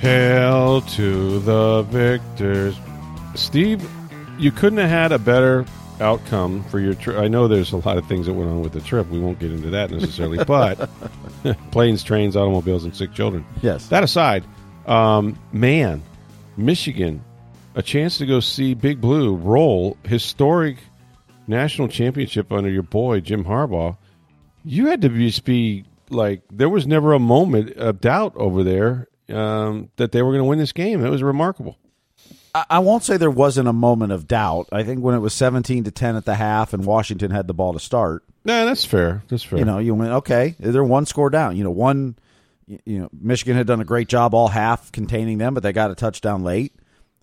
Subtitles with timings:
[0.00, 2.74] Hail to the victors.
[3.34, 3.86] Steve,
[4.38, 5.66] you couldn't have had a better
[6.00, 7.18] outcome for your trip.
[7.18, 9.08] I know there's a lot of things that went on with the trip.
[9.10, 10.88] We won't get into that necessarily, but
[11.70, 13.44] planes, trains, automobiles, and sick children.
[13.60, 13.88] Yes.
[13.88, 14.42] That aside,
[14.86, 16.02] um, man,
[16.56, 17.22] Michigan,
[17.74, 20.78] a chance to go see Big Blue roll historic
[21.46, 23.98] national championship under your boy Jim Harbaugh.
[24.64, 29.08] You had to just be like there was never a moment of doubt over there
[29.32, 31.04] um, that they were going to win this game.
[31.04, 31.76] It was remarkable.
[32.54, 34.68] I, I won't say there wasn't a moment of doubt.
[34.72, 37.54] I think when it was 17 to 10 at the half and Washington had the
[37.54, 39.22] ball to start, Nah, that's fair.
[39.28, 39.58] That's fair.
[39.58, 41.56] you know, you went, okay, they're one score down.
[41.58, 42.16] You know, one,
[42.66, 45.90] you know, Michigan had done a great job all half containing them, but they got
[45.90, 46.74] a touchdown late.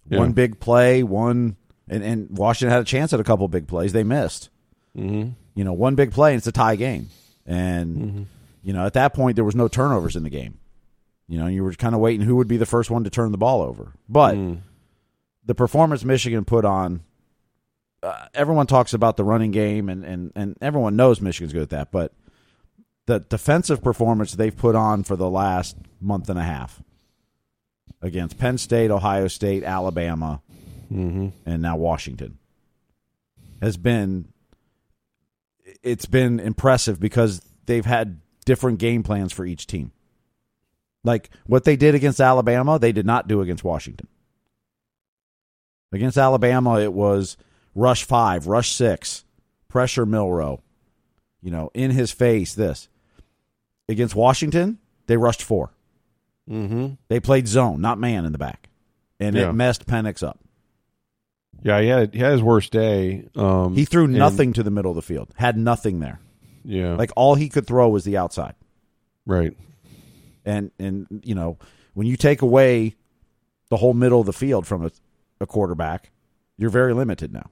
[0.08, 0.20] Yeah.
[0.20, 1.56] One big play, one,
[1.90, 3.94] and, and Washington had a chance at a couple big plays.
[3.94, 4.50] They missed.
[4.96, 5.32] mm-hmm.
[5.56, 7.10] You know, one big play and it's a tie game.
[7.48, 8.28] And,
[8.62, 10.60] you know, at that point, there was no turnovers in the game.
[11.28, 13.32] You know, you were kind of waiting who would be the first one to turn
[13.32, 13.94] the ball over.
[14.08, 14.62] But Mm.
[15.46, 17.02] the performance Michigan put on,
[18.04, 21.70] uh, everyone talks about the running game, and, and, and everyone knows Michigan's good at
[21.72, 21.92] that.
[21.92, 22.14] But
[23.08, 26.82] the defensive performance they've put on for the last month and a half
[28.02, 30.42] against Penn State, Ohio State, Alabama,
[30.92, 31.28] Mm-hmm.
[31.46, 32.38] and now Washington
[33.62, 34.30] has been
[35.84, 39.92] it's been impressive because they've had different game plans for each team.
[41.08, 44.08] Like what they did against Alabama, they did not do against Washington.
[45.94, 47.38] Against Alabama, it was
[47.74, 49.24] rush five, rush six,
[49.70, 50.62] pressure Milroe,
[51.42, 52.90] you know, in his face, this.
[53.88, 55.72] Against Washington, they rushed four.
[56.50, 56.96] Mm-hmm.
[57.08, 58.68] They played zone, not man in the back.
[59.20, 59.50] And Yeah.
[59.50, 60.40] it messed Penix up.
[61.64, 63.28] Yeah, he had, he had his worst day.
[63.36, 65.30] Um, He threw and- nothing to the middle of the field.
[65.36, 66.20] Had nothing there.
[66.66, 68.56] Yeah, Like all he could throw was the outside.
[69.26, 69.56] right.
[70.48, 71.58] And and you know,
[71.94, 72.96] when you take away
[73.70, 74.92] the whole middle of the field from a,
[75.42, 76.12] a quarterback,
[76.58, 77.50] you're very limited now.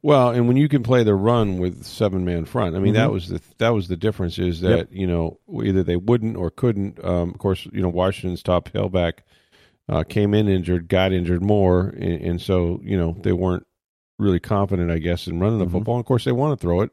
[0.00, 3.10] Well, and when you can play the run with seven man front, I mean that
[3.10, 4.38] was the that was the difference.
[4.38, 4.76] Is that Mm-hmm.
[4.78, 4.88] Yep.
[4.92, 7.04] you know either they wouldn't or couldn't.
[7.04, 9.14] Um, of course, you know Washington's top tailback
[9.88, 13.66] uh, came in injured, got injured more, and, and so you know they weren't
[14.20, 15.72] really confident, I guess, in running the Mhm.
[15.72, 15.94] football.
[15.96, 16.90] And of course, they want to throw it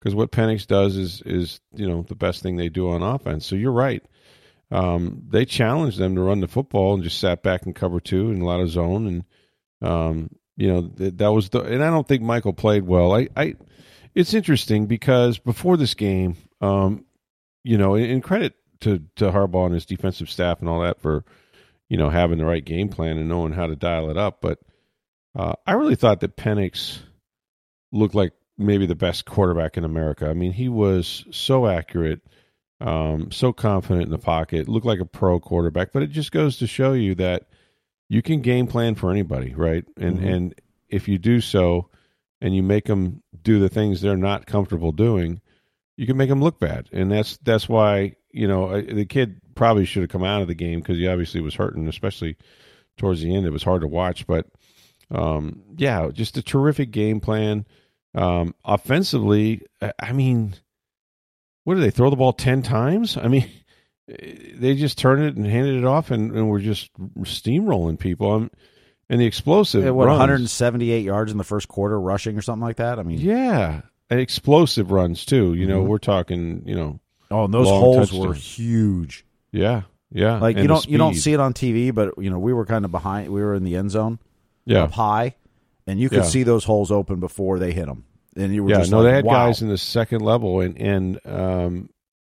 [0.00, 3.44] because what Penix does is is you know the best thing they do on offense.
[3.44, 4.02] So you're right.
[4.70, 8.30] Um, they challenged them to run the football and just sat back and cover two
[8.30, 9.24] and a lot of zone and
[9.80, 13.14] um, you know th- that was the and I don't think Michael played well.
[13.14, 13.54] I, I
[14.14, 17.04] it's interesting because before this game, um,
[17.62, 21.24] you know, and, credit to to Harbaugh and his defensive staff and all that for
[21.88, 24.40] you know having the right game plan and knowing how to dial it up.
[24.40, 24.58] But
[25.36, 26.98] uh, I really thought that Penix
[27.92, 30.28] looked like maybe the best quarterback in America.
[30.28, 32.20] I mean, he was so accurate,
[32.80, 35.92] um, so confident in the pocket, looked like a pro quarterback.
[35.92, 37.48] But it just goes to show you that
[38.08, 39.84] you can game plan for anybody, right?
[39.96, 40.32] And Mhm.
[40.34, 40.54] and
[40.88, 41.88] if you do so,
[42.40, 45.40] and you make them do the things they're not comfortable doing,
[45.96, 46.88] you can make them look bad.
[46.92, 50.54] And that's that's why you know the kid probably should have come out of the
[50.54, 52.36] game because he obviously was hurting, especially
[52.96, 53.44] towards the end.
[53.46, 54.46] It was hard to watch, but
[55.10, 57.66] um, yeah, just a terrific game plan.
[58.14, 59.62] Um, offensively,
[60.00, 60.54] I mean,
[61.68, 63.18] what did they throw the ball ten times?
[63.18, 63.46] I mean,
[64.08, 66.88] they just turned it and handed it off, and, and were just
[67.20, 68.32] steamrolling people.
[68.32, 68.50] Um,
[69.10, 70.18] and the explosive, What runs.
[70.18, 72.98] 178 yards in the first quarter rushing or something like that?
[72.98, 75.52] I mean, yeah, and explosive runs too.
[75.52, 75.88] You know, Mhm.
[75.88, 79.26] we're talking, you know, oh, and those Long holes were huge.
[79.52, 80.38] yeah, yeah.
[80.38, 82.64] Like and you don't you don't see it on TV, but you know we were
[82.64, 83.30] kind of behind.
[83.30, 84.20] We were in the end zone
[84.64, 85.34] yeah, up high,
[85.86, 86.24] and you could Yeah.
[86.24, 88.04] see those holes open before they hit them.
[88.38, 88.78] And you were yeah.
[88.78, 89.46] just No, like, they had wow.
[89.46, 91.90] guys in the second level, and and um,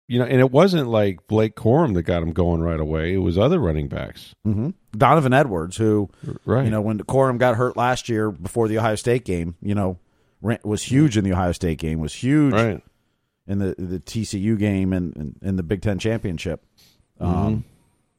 [0.08, 3.14] you know, and it wasn't like Blake Corum that got him going right away.
[3.14, 6.10] It was other running backs, hmm Donovan Edwards, who
[6.44, 6.64] right?
[6.64, 9.98] you know when Corum got hurt last year before the Ohio State game, you know,
[10.40, 12.82] was huge in the Ohio State game, was huge right.
[13.46, 16.64] in the the TCU game and and, and the Big Ten championship.
[17.20, 17.32] Mm-hmm.
[17.32, 17.64] Um,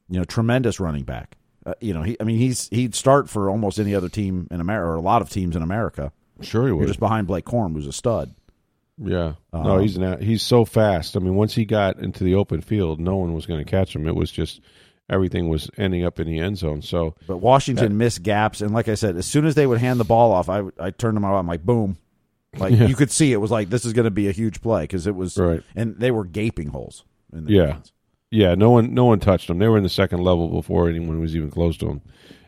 [0.08, 1.36] you know, tremendous running back.
[1.66, 4.60] Uh, you know, he I mean he's he'd start for almost any other team in
[4.60, 6.12] America or a lot of teams in America.
[6.40, 6.88] Sure, he You're was.
[6.88, 8.34] just behind Blake Corum, who's a stud.
[8.98, 9.34] Yeah.
[9.52, 10.22] no, Um, he's not.
[10.22, 11.16] He's so fast.
[11.16, 13.94] I mean, once he got into the open field, no one was going to catch
[13.96, 14.06] him.
[14.06, 14.60] It was just
[15.10, 16.82] everything was ending up in the end zone.
[16.82, 19.98] So But Washington missed gaps, and like I said, as soon as they would hand
[20.00, 21.96] the ball off, I I turned to my I'm like boom,
[22.56, 22.86] like Yeah.
[22.86, 25.06] you could see it was like this is going to be a huge play because
[25.06, 25.62] it was Right.
[25.74, 27.04] and they were gaping holes.
[27.32, 27.66] In the Yeah.
[27.66, 27.92] defense.
[28.30, 29.58] yeah, no one no one touched them.
[29.58, 32.02] They were in the second level before anyone was even close to them.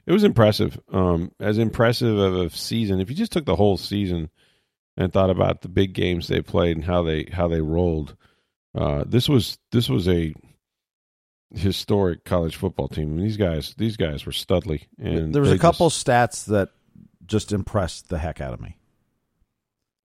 [0.07, 0.79] It was impressive.
[0.93, 3.01] Um, as impressive of a season.
[3.01, 4.31] If you just took the whole season
[4.97, 8.17] and thought about the big games they played and how they how they rolled,
[8.75, 10.35] uh, this was this was a
[11.55, 13.13] historic college football team.
[13.13, 14.87] And these guys these guys were studly.
[14.99, 16.71] And there was a couple just- stats that
[17.27, 18.77] just impressed the heck out of me.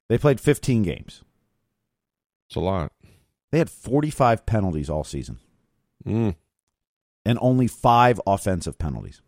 [0.08, 1.22] They played 15 games.
[2.48, 2.92] it's a lot.
[3.50, 5.38] They had 45 penalties all season
[6.06, 6.36] Mm.
[7.24, 9.20] and only five offensive penalties.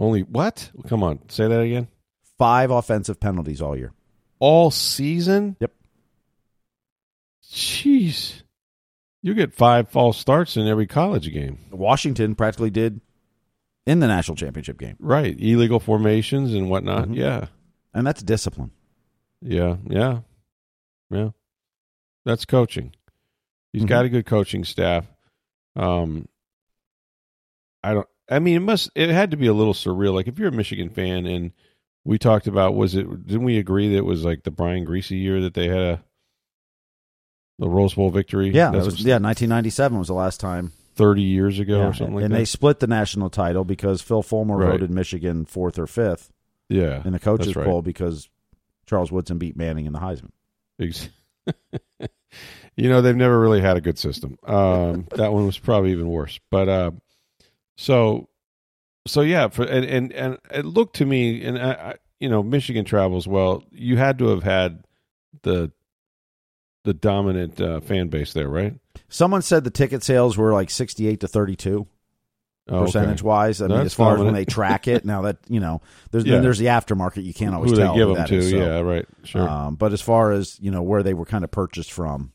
[0.00, 0.70] Only what?
[0.88, 1.86] Come on, say that again.
[2.38, 3.92] Five offensive penalties all year.
[4.38, 5.56] All season?
[5.60, 5.72] Yep.
[7.44, 8.42] Jeez.
[9.22, 11.58] You get five false starts in every college game.
[11.70, 13.00] Washington practically did
[13.86, 15.36] in the national championship game, Right.
[15.38, 17.08] Illegal formations and whatnot.
[17.08, 17.16] Mhm.
[17.16, 17.46] Yeah.
[17.92, 18.70] and that's discipline.
[19.42, 19.76] Yeah.
[19.88, 20.20] Yeah.
[21.10, 21.30] Yeah.
[22.24, 22.94] That's coaching.
[23.72, 23.88] He's Mhm.
[23.88, 25.06] got a good coaching staff.
[25.76, 26.28] Um
[27.82, 30.14] I don't I mean it must it had to be a little surreal.
[30.14, 31.52] Like if you're a Michigan fan and
[32.04, 35.10] we talked about was it didn't we agree that it was like the Brian Griese
[35.10, 36.04] year that they had a
[37.58, 38.50] the Rose Bowl victory?
[38.50, 39.18] Yeah, was, yeah.
[39.18, 42.38] 1997 was the last time, 30 years ago Yeah, or something like and that.
[42.38, 44.70] they split the national title because Phil Fulmer Right.
[44.70, 46.30] voted Michigan fourth or fifth
[46.70, 47.02] yeah.
[47.04, 47.66] in the coaches right.
[47.66, 48.30] poll because
[48.86, 50.30] Charles Woodson beat Manning in the Heisman.
[52.76, 54.38] You know, they've never really had a good system.
[54.46, 56.40] Um, that one was probably even worse.
[56.50, 56.90] But uh,
[57.80, 58.28] so,
[59.06, 62.42] so yeah, for and and, and it looked to me, and I, I, you know,
[62.42, 63.64] Michigan travels well.
[63.70, 64.84] You had to have had
[65.42, 65.72] the
[66.84, 68.74] the dominant uh, fan base there, right?
[69.08, 71.86] Someone said the ticket sales were like 68 to 32
[72.68, 72.84] Oh, okay.
[72.86, 73.60] percentage wise.
[73.60, 75.80] I mean, as far as when they track it, now that you know,
[76.10, 76.34] there's Yeah.
[76.34, 77.24] then there's the aftermarket.
[77.24, 78.36] You can't always Who tell they give them that to?
[78.36, 79.06] is, so, yeah, right.
[79.24, 79.48] Sure.
[79.48, 82.32] Um, but as far as you know, where they were kind of purchased from,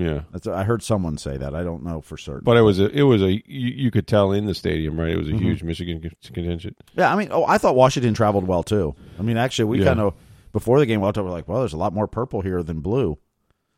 [0.00, 0.20] yeah.
[0.32, 1.54] that's, I heard someone say that.
[1.54, 2.42] I don't know for certain.
[2.44, 5.10] But it was a, it was a, you, you could tell in the stadium, right?
[5.10, 5.40] It was a Mhm.
[5.40, 6.76] huge Michigan con- contingent.
[6.96, 8.94] Yeah, I mean, oh, I thought Washington traveled well too.
[9.18, 9.86] I mean, actually, we Yeah.
[9.86, 10.14] kind of
[10.52, 13.18] before the game, we were like, well, there's a lot more purple here than blue.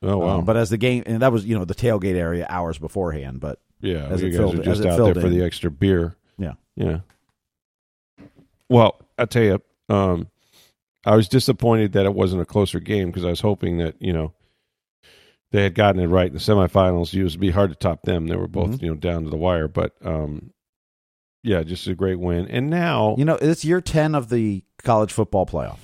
[0.04, 0.38] Oh wow!
[0.38, 3.38] Um, but as the game, and that was you know the tailgate area hours beforehand.
[3.40, 5.28] But Yeah, as you it guys filled- are as just it out filled there for
[5.28, 5.38] in.
[5.38, 6.16] the extra beer.
[6.38, 6.54] Yeah.
[6.74, 7.00] yeah.
[8.68, 10.28] Well, I tell you, um,
[11.04, 14.12] I was disappointed that it wasn't a closer game because I was hoping that you
[14.12, 14.32] know
[15.52, 17.14] they had gotten it right in the semifinals.
[17.14, 18.26] It would be hard to top them.
[18.26, 18.82] They were both Mhm.
[18.82, 20.50] you know down to the wire, but um,
[21.44, 22.48] yeah, just a great win.
[22.48, 25.78] And now, you know, it's year ten of the college football playoff.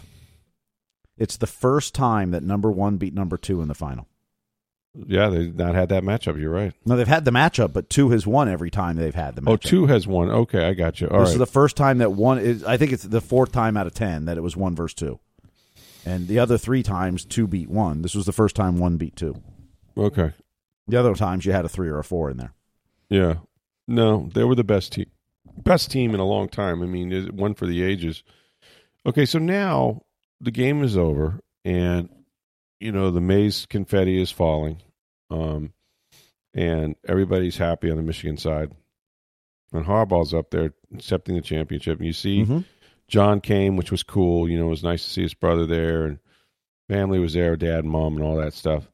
[1.16, 4.06] It's the first time that number one beat number two in the final.
[5.06, 6.40] yeah, they've not had that matchup.
[6.40, 6.72] You're right.
[6.86, 9.50] No, they've had the matchup, but two has won every time they've had the matchup.
[9.50, 10.28] Oh, two has won.
[10.30, 11.08] Okay, I got you.
[11.08, 11.32] All this right.
[11.34, 12.64] is the first time that one is.
[12.64, 15.18] I think it's the fourth time out of ten that it was one versus two,
[16.06, 18.02] and the other three times two beat one.
[18.02, 19.40] This was the first time one beat two.
[19.98, 20.32] Okay.
[20.86, 22.54] The other times you had a three or a four in there.
[23.10, 23.34] Yeah.
[23.86, 25.10] No, they were the best team.
[25.58, 26.82] Best team in a long time.
[26.82, 28.22] I mean, one for the ages.
[29.04, 30.02] Okay, so now
[30.40, 32.08] the game is over and
[32.80, 34.80] you know, the maze confetti is falling.
[35.30, 35.72] Um
[36.54, 38.72] and everybody's happy on the Michigan side.
[39.72, 41.98] And Harbaugh's up there accepting the championship.
[41.98, 42.64] And you see Mhm.
[43.08, 44.48] John came, which was cool.
[44.48, 46.18] You know, it was nice to see his brother there and
[46.88, 48.90] family was there, dad and mom and all that stuff.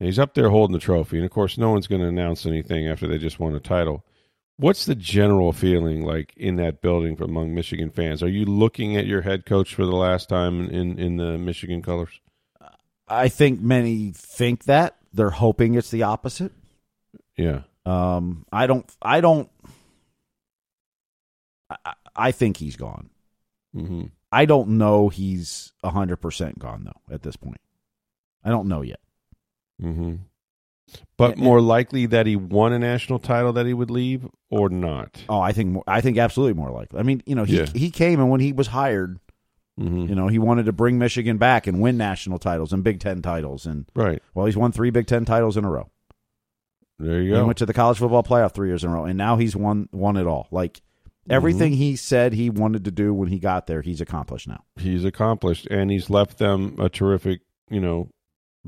[0.00, 1.16] And he's up there holding the trophy.
[1.16, 4.04] And of course, no one's going to announce anything after they just won a title.
[4.56, 8.22] What's the general feeling like in that building among Michigan fans?
[8.22, 11.80] Are you looking at your head coach for the last time in, in the Michigan
[11.82, 12.20] colors?
[13.08, 16.52] I think many think that they're hoping it's the opposite.
[17.36, 17.62] Yeah.
[17.86, 18.84] Um, I don't.
[19.00, 19.48] I don't.
[21.70, 23.10] I, I- think he's gone.
[23.72, 27.60] hmm I don't know he's hundred percent gone though at this point.
[28.44, 29.00] I don't know yet.
[29.80, 30.14] Hmm
[31.18, 34.68] But And- more likely that he won a national title that he would leave or
[34.70, 35.22] not.
[35.28, 36.98] Oh, I think more, I think absolutely more likely.
[36.98, 37.66] I mean, you know, he Yeah.
[37.74, 39.18] he came and when he was hired,
[39.76, 43.00] hmm you know, he wanted to bring Michigan back and win national titles and Big
[43.00, 44.22] Ten titles, and Right.
[44.34, 45.90] well, he's won three Big Ten titles in a row.
[46.98, 47.40] There you go.
[47.40, 49.54] He went to the college football playoff three years in a row, and now he's
[49.54, 50.48] won won it all.
[50.50, 50.80] Like
[51.30, 51.80] everything Mm-hmm.
[51.80, 54.64] he said he wanted to do when he got there, he's accomplished now.
[54.76, 58.08] he's accomplished and he's left them a terrific, you know,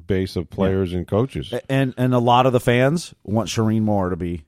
[0.07, 1.53] base of players and coaches.
[1.69, 4.45] And and a lot of the fans want Sherrone Moore to be.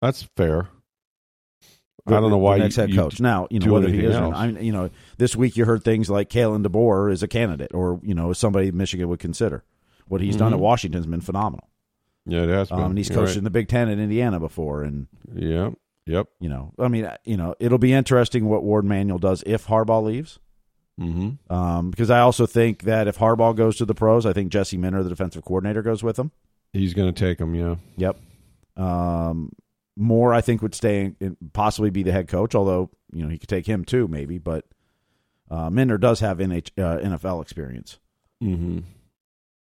[0.00, 0.68] That's fair.
[2.06, 3.20] I don't know why the next head coach.
[3.20, 4.34] Now, you know whether he is or not.
[4.34, 7.72] I mean, you know, this week you heard things like Kalen DeBoer is a candidate,
[7.74, 9.64] or you know, somebody Michigan would consider.
[10.06, 11.68] What he's done at Washington's been phenomenal.
[12.24, 12.78] Yeah, it has been.
[12.78, 13.36] Um, and he's coached right.
[13.36, 15.70] in the Big Ten in Indiana before, and Yeah.
[16.06, 16.28] Yep.
[16.40, 20.02] you know, I mean, you know, it'll be interesting what Warde Manuel does if Harbaugh
[20.02, 20.38] leaves.
[20.98, 21.52] Mm-hmm.
[21.52, 24.76] Um, because I also think that if Harbaugh goes to the pros, I think Jesse
[24.76, 26.32] Minter, the defensive coordinator, goes with him.
[26.72, 27.54] He's going to take him.
[27.54, 27.76] Yeah.
[27.96, 28.18] Yep.
[28.76, 29.52] Um,
[29.96, 33.38] Moore, I think, would stay and possibly be the head coach, although you know he
[33.38, 34.38] could take him too, maybe.
[34.38, 34.64] But
[35.50, 37.98] uh, Minner does have NH, uh, NFL experience.
[38.42, 38.80] Mm-hmm.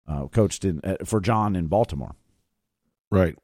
[0.08, 2.16] Uh, coached in uh, for John in Baltimore.
[3.12, 3.38] Right.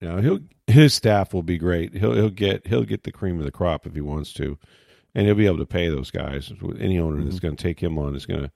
[0.00, 1.94] Yeah, he'll his staff will be great.
[1.94, 4.58] He'll he'll get he'll get the cream of the crop if he wants to,
[5.14, 6.52] and he'll be able to pay those guys.
[6.78, 7.46] Any owner that's Mm-hmm.
[7.46, 8.50] going to take him on is going to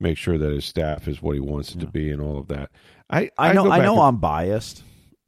[0.00, 2.48] make sure that his staff is what he wants it to be and all of
[2.48, 2.70] that.
[3.10, 3.64] I I know.
[3.64, 3.92] go I know.
[3.94, 4.82] and- I'm biased,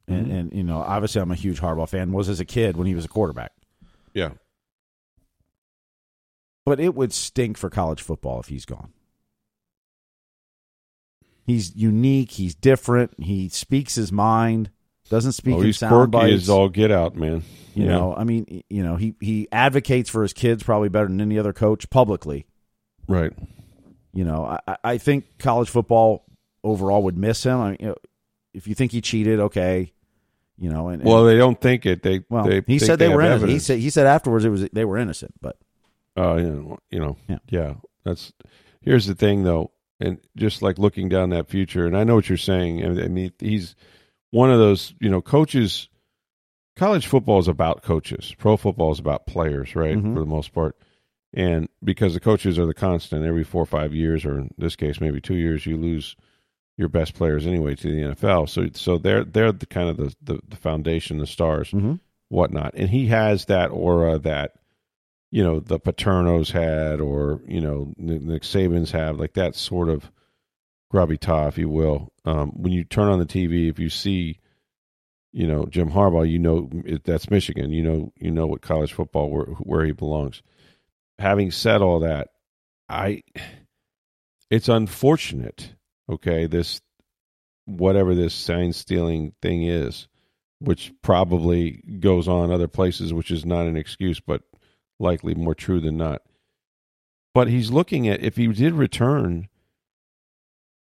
[0.07, 0.33] and, Mhm.
[0.39, 2.11] and you know, obviously, I'm a huge Harbaugh fan.
[2.11, 3.51] Was as a kid when he was a quarterback,
[4.13, 4.31] yeah.
[6.65, 8.91] but it would stink for college football if he's gone.
[11.45, 12.31] He's unique.
[12.31, 13.13] He's different.
[13.21, 14.71] He speaks his mind.
[15.09, 16.33] Doesn't speak Oh, in sound bites.
[16.43, 17.43] as all get out, man.
[17.75, 17.91] You Yeah.
[17.91, 21.37] know, I mean, you know, he he advocates for his kids probably better than any
[21.37, 22.45] other coach publicly.
[23.07, 23.31] right?
[24.13, 26.25] You know, I- I, think college football
[26.63, 27.59] overall would miss him.
[27.59, 27.95] I mean, you know,
[28.53, 29.91] if you think he cheated, okay,
[30.57, 32.01] you know, and, and- Well, they don't think it.
[32.01, 33.51] They well, they he said they, were have innocent.
[33.51, 35.57] He said he said afterwards it was they were innocent, but
[36.17, 37.37] Uh, you know, you know, Yeah.
[37.49, 37.73] yeah.
[38.05, 38.33] That's
[38.81, 42.29] here's the thing, though, and just like looking down that future, and I know what
[42.29, 42.83] you're saying.
[42.83, 43.75] I mean, he's
[44.35, 45.87] one of those, you know, coaches.
[46.75, 48.35] College football is about coaches.
[48.37, 50.13] Pro football is about players, right, Mhm.
[50.13, 50.75] for the most part.
[51.33, 54.75] And because the coaches are the constant, every four or five years, or in this
[54.75, 56.17] case, maybe two years, you lose
[56.77, 58.45] your best players anyway to the NFL.
[58.47, 61.99] So, so they're they're the kind of the the, the foundation, the stars Mhm.
[62.27, 62.73] whatnot.
[62.75, 64.55] And he has that aura that,
[65.31, 70.11] you know, the Paternos had or, you know, Nick Saban's have, like that sort of
[70.93, 72.11] gravitas, if you will.
[72.25, 74.39] Um, when you turn on the TV, if you see,
[75.31, 77.71] you know, Jim Harbaugh, you know it, that's Michigan.
[77.71, 80.41] You know, you know what college football where where he belongs.
[81.19, 82.29] Having said all that,
[82.89, 83.23] I,
[84.49, 85.73] it's unfortunate.
[86.09, 86.81] Okay, this
[87.65, 90.07] whatever this sign stealing thing is,
[90.59, 94.41] which probably goes on other places, which is not an excuse, but
[94.99, 96.21] likely more true than not.
[97.33, 99.49] But he's looking at if he did return,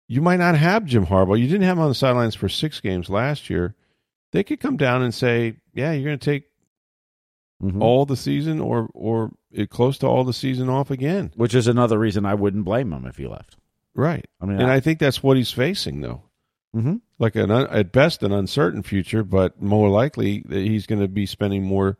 [0.09, 1.39] you might not have Jim Harbaugh.
[1.39, 3.75] You didn't have him on the sidelines for six games last year.
[4.33, 6.43] They could come down and say, "Yeah, you're going to take
[7.63, 7.81] Mhm.
[7.81, 9.31] all the season, or or
[9.69, 13.05] close to all the season off again." which is another reason I wouldn't blame him
[13.05, 13.55] if he left.
[13.95, 16.23] Right, I mean, and I think that's what he's facing, though.
[16.75, 17.01] Mhm.
[17.17, 21.07] like an un, at best an uncertain future, but more likely that he's going to
[21.07, 21.97] be spending more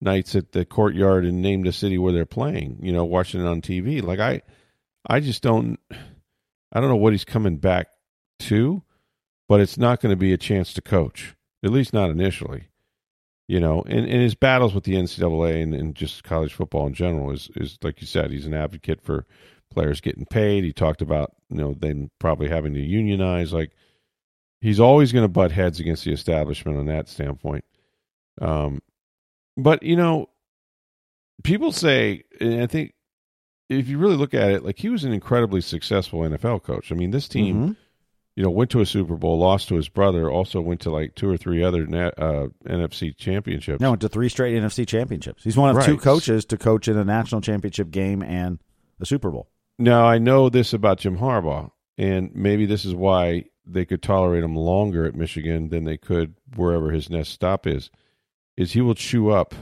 [0.00, 2.78] nights at the courtyard and name the city where they're playing.
[2.82, 4.00] You know, watching it on TV.
[4.02, 4.40] Like I,
[5.06, 5.78] I just don't.
[6.72, 7.88] I don't know what he's coming back
[8.40, 8.82] to,
[9.48, 11.34] but it's not going to be a chance to coach.
[11.64, 12.68] At least not initially.
[13.48, 16.94] You know, and, and his battles with the NCAA and, and just college football in
[16.94, 19.24] general is is like you said, he's an advocate for
[19.70, 20.64] players getting paid.
[20.64, 23.52] He talked about you know them probably having to unionize.
[23.52, 23.70] Like
[24.60, 27.64] he's always going to butt heads against the establishment on that standpoint.
[28.40, 28.82] Um,
[29.56, 30.28] but you know,
[31.44, 32.94] people say, and I think
[33.68, 36.92] if you really look at it, like he was an incredibly successful NFL coach.
[36.92, 37.76] I mean, this team, Mhm.
[38.36, 41.14] you know, went to a Super Bowl, lost to his brother, also went to like
[41.14, 41.82] two or three other
[42.18, 43.80] uh, NFC championships.
[43.80, 45.42] No, went to three straight NFC championships.
[45.42, 48.58] He's one of two coaches to coach in a national championship game and
[49.00, 49.48] a Super Bowl.
[49.78, 54.44] Now I know this about Jim Harbaugh, and maybe this is why they could tolerate
[54.44, 57.90] him longer at Michigan than they could wherever his next stop is.
[58.56, 59.54] Is he will chew up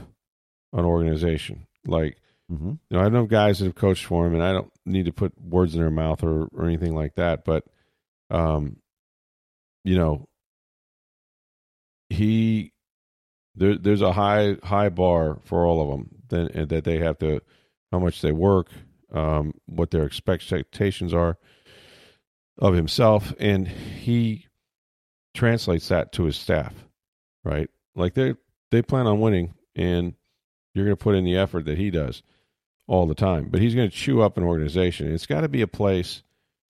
[0.73, 2.17] an organization like
[2.51, 2.73] Mm-hmm.
[2.89, 5.13] you know I know guys that have coached for him, and I don't need to
[5.13, 7.65] put words in their mouth or or anything like that, but
[8.29, 8.77] um,
[9.83, 10.27] you know,
[12.09, 12.73] he
[13.55, 17.41] there there's a high high bar for all of them then that they have to
[17.91, 18.69] how much they work,
[19.13, 21.37] um, what their expectations are
[22.57, 24.47] of himself, and he
[25.33, 26.73] translates that to his staff,
[27.43, 27.69] right?
[27.95, 28.35] Like they
[28.71, 30.13] they plan on winning, and
[30.73, 32.23] you're going to put in the effort that he does
[32.87, 33.49] all the time.
[33.49, 35.13] But he's going to chew up an organization.
[35.13, 36.23] It's got to be a place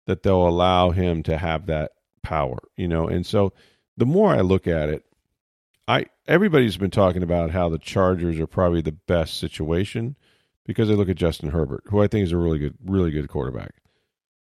[0.07, 1.93] that they'll allow him to have that
[2.23, 3.09] power, you know.
[3.09, 3.53] And so,
[3.97, 5.05] the more I look at it,
[5.89, 10.17] I everybody's been talking about how the Chargers are probably the best situation
[10.67, 13.29] because they look at Justin Herbert, who I think is a really good, really good
[13.29, 13.75] quarterback.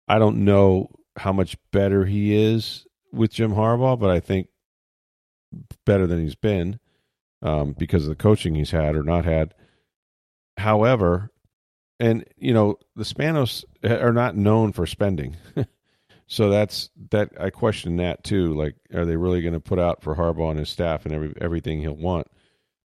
[0.08, 4.48] I don't know how much better he is with Jim Harbaugh, but I think
[5.86, 6.80] better than he's been.
[7.42, 9.54] um, because of the coaching he's had or not had.
[10.58, 11.32] However,
[12.00, 15.36] and you know the Spanos eh, are not known for spending,
[16.28, 17.32] so that's that.
[17.40, 18.54] I question that too.
[18.54, 21.34] Like, are they really going to put out for Harbaugh and his staff and every
[21.42, 22.28] everything he'll want?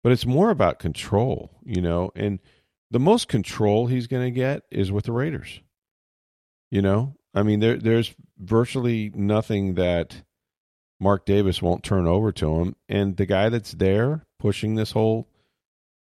[0.04, 2.40] But it's more about control, you know, and
[2.92, 5.62] the most control he's going to get is with the Raiders.
[6.72, 10.24] You know, I mean, there there's virtually nothing that
[11.00, 15.28] Mark Davis won't turn over to him, and the guy that's there pushing this whole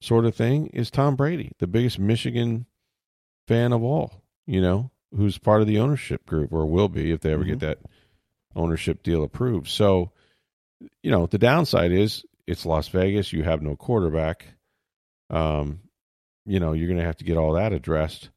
[0.01, 2.65] sort of thing is Tom Brady, the biggest Michigan
[3.47, 4.23] fan of all.
[4.45, 7.51] You know, who's part of the ownership group or will be if they ever mm-hmm.
[7.51, 7.79] get that
[8.55, 9.69] ownership deal approved.
[9.69, 10.11] So,
[11.01, 13.31] you know, the downside is it's Las Vegas.
[13.31, 14.45] You have no quarterback.
[15.29, 15.79] Um,
[16.45, 18.29] you know, you're going to have to get all that addressed.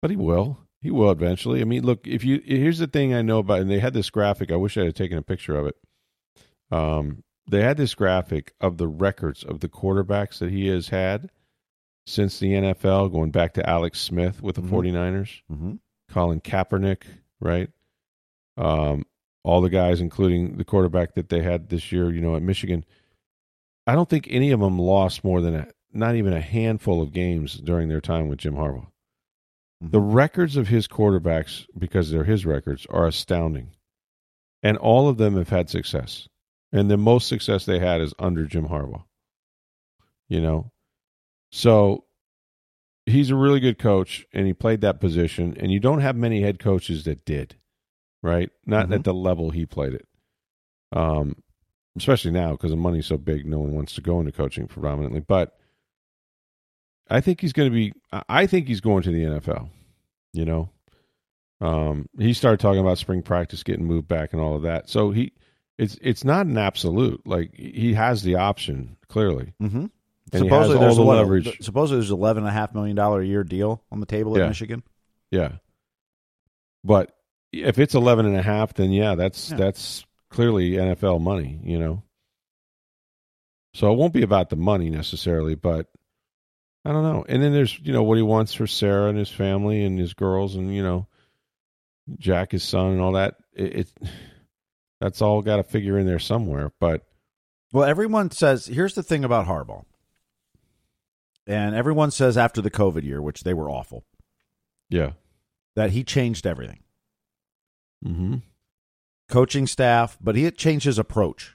[0.00, 0.58] But he will.
[0.80, 1.60] He will eventually.
[1.60, 4.10] I mean, look, if you here's the thing I know about, and they had this
[4.10, 4.50] graphic.
[4.52, 5.76] I wish I had taken a picture of it.
[6.70, 11.30] Um, they had this graphic of the records of the quarterbacks that he has had
[12.06, 14.74] since the NFL, going back to Alex Smith with the mm-hmm.
[14.74, 15.72] 49ers, mm-hmm.
[16.08, 17.02] Colin Kaepernick,
[17.40, 17.68] right?
[18.56, 19.04] Um,
[19.44, 22.84] all the guys, including the quarterback that they had this year, you know, at Michigan.
[23.86, 27.12] I don't think any of them lost more than a, not even a handful of
[27.12, 28.88] games during their time with Jim Harbaugh.
[29.82, 29.90] Mm-hmm.
[29.90, 33.72] The records of his quarterbacks, because they're his records, are astounding.
[34.62, 36.28] And all of them have had success.
[36.72, 39.04] And the most success they had is under Jim Harbaugh.
[40.28, 40.72] You know?
[41.56, 42.04] So
[43.06, 45.56] he's a really good coach and he played that position.
[45.58, 47.56] And you don't have many head coaches that did,
[48.22, 48.50] right?
[48.66, 48.92] Not mm-hmm.
[48.92, 50.06] at the level he played it.
[50.92, 51.36] Um,
[51.96, 55.20] especially now because the money's so big, no one wants to go into coaching predominantly.
[55.20, 55.58] But
[57.08, 57.94] I think he's going to be.
[58.28, 59.70] I think he's going to the NFL.
[60.34, 60.70] You know,
[61.62, 64.90] um, he started talking about spring practice getting moved back and all of that.
[64.90, 65.32] So he,
[65.78, 67.26] it's it's not an absolute.
[67.26, 69.54] Like he has the option clearly.
[69.62, 69.86] Mm-hmm.
[70.32, 71.58] Supposedly there's the what, leverage.
[71.60, 74.44] Supposedly there's eleven and a half million dollar a year deal on the table yeah.
[74.44, 74.82] at Michigan.
[75.30, 75.52] Yeah,
[76.84, 77.16] but
[77.52, 79.56] if it's eleven and a half, then yeah, that's yeah.
[79.56, 82.02] that's clearly NFL money, you know.
[83.74, 85.86] So it won't be about the money necessarily, but
[86.84, 87.24] I don't know.
[87.28, 90.14] And then there's, you know, what he wants for Sarah and his family and his
[90.14, 91.08] girls and, you know,
[92.18, 93.34] Jack, his son, and all that.
[93.52, 93.92] It, it
[95.00, 96.72] that's all got to figure in there somewhere.
[96.80, 97.02] But
[97.72, 99.84] well, everyone says here's the thing about Harbaugh,
[101.46, 104.04] and everyone says after the COVID year, which they were awful,
[104.88, 105.12] yeah,
[105.74, 106.80] that he changed everything.
[108.04, 108.36] Mm-hmm
[109.28, 111.54] coaching staff, but he had changed his approach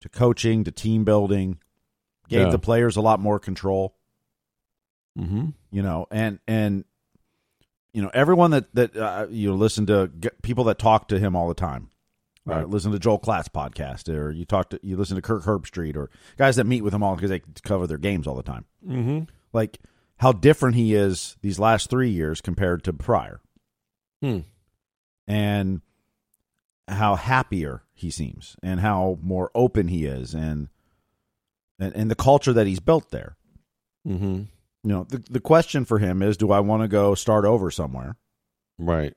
[0.00, 1.58] to coaching, to team building,
[2.28, 2.50] gave yeah.
[2.50, 3.96] the players a lot more control.
[5.18, 5.50] Mm-hmm.
[5.70, 6.84] You know, and and
[7.92, 10.10] you know everyone that that uh, you listen to
[10.42, 11.90] people that talk to him all the time.
[12.44, 12.64] Right.
[12.64, 15.96] Uh, listen to Joel Klatt podcast, or you talk to you listen to Kirk Herbstreit,
[15.96, 18.64] or guys that meet with him all because they cover their games all the time.
[18.86, 19.24] Mm-hmm.
[19.52, 19.78] Like
[20.16, 23.40] how different he is these last three years compared to prior.
[24.20, 24.40] Hmm
[25.26, 25.80] and
[26.88, 30.68] how happier he seems and how more open he is and
[31.78, 33.36] and, and the culture that he's built there.
[34.06, 34.42] Mm-hmm.
[34.84, 37.70] You know, the the question for him is, do I want to go start over
[37.70, 38.16] somewhere,
[38.78, 39.14] right,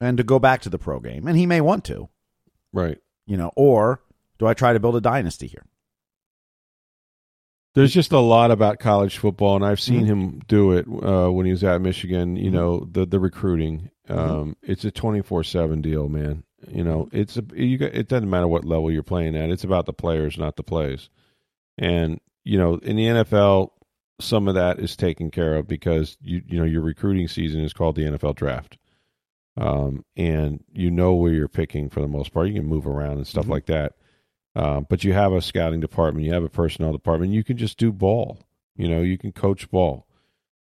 [0.00, 1.26] and to go back to the pro game?
[1.28, 2.08] And he may want to,
[2.76, 2.98] right.
[3.26, 4.02] You know, or
[4.38, 5.64] do I try to build a dynasty here?
[7.74, 10.12] There's just a lot about college football, and I've seen mm-hmm.
[10.12, 12.36] him do it uh, when he was at Michigan.
[12.36, 12.54] You mm-hmm.
[12.54, 13.90] know, the the recruiting.
[14.08, 14.18] Mm-hmm.
[14.18, 14.72] Um, mm-hmm.
[14.72, 16.44] It's a twenty four seven deal, man.
[16.68, 17.76] You know, it's a you.
[17.76, 19.50] Got, it doesn't matter what level you're playing at.
[19.50, 21.10] It's about the players, not the plays.
[21.76, 23.72] And you know, in the NFL,
[24.20, 27.74] some of that is taken care of because you you know your recruiting season is
[27.74, 28.78] called the NFL draft.
[29.56, 32.48] Um, and you know where you're picking for the most part.
[32.48, 33.52] You can move around and stuff mm-hmm.
[33.52, 33.94] like that.
[34.54, 37.32] Uh, but you have a scouting department, you have a personnel department.
[37.32, 38.38] You can just do ball.
[38.76, 40.06] You know, you can coach ball.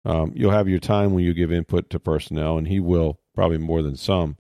[0.05, 3.59] Um, you'll have your time when you give input to personnel, and he will probably
[3.59, 4.37] more than some.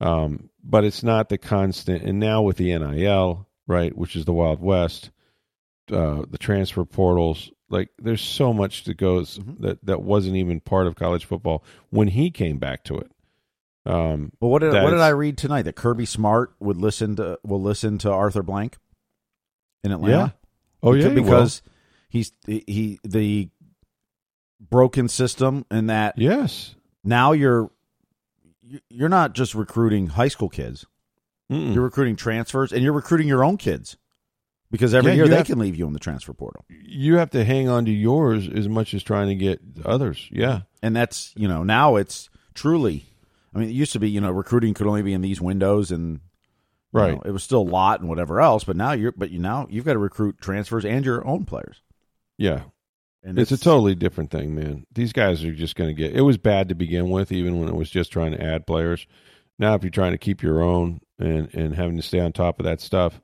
[0.00, 2.02] Um, but it's not the constant.
[2.02, 5.10] And now with the NIL, right, which is the Wild West,
[5.90, 9.62] uh, the transfer portals, like there's so much that goes mm-hmm.
[9.62, 13.10] that that wasn't even part of college football when he came back to it.
[13.86, 15.62] Um, well, what did what did I read tonight?
[15.62, 18.78] That Kirby Smart would listen to will listen to Arthur Blank
[19.84, 20.16] in Atlanta.
[20.16, 20.28] Yeah.
[20.82, 21.62] Oh because, yeah, he because
[22.08, 23.48] he's he the
[24.60, 27.70] broken system and that yes now you're
[28.88, 30.86] you're not just recruiting high school kids
[31.50, 31.74] Mm-mm.
[31.74, 33.96] you're recruiting transfers and you're recruiting your own kids
[34.70, 37.30] because every yeah, year they have, can leave you in the transfer portal you have
[37.30, 41.32] to hang on to yours as much as trying to get others yeah and that's
[41.36, 43.04] you know now it's truly
[43.56, 45.90] I mean, it used to be, you know, recruiting could only be in these windows,
[45.90, 46.20] and
[46.92, 47.14] You Right.
[47.14, 49.66] know, it was still a lot and whatever else, but now you're but you now
[49.68, 51.82] you've got to recruit transfers and your own players.
[52.38, 52.62] Yeah.
[53.22, 54.86] And It's, a totally different thing, man.
[54.94, 56.14] These guys are just going to get.
[56.14, 59.06] It was bad to begin with, even when it was just trying to add players.
[59.58, 62.60] Now, if you're trying to keep your own and and having to stay on top
[62.60, 63.20] of that stuff,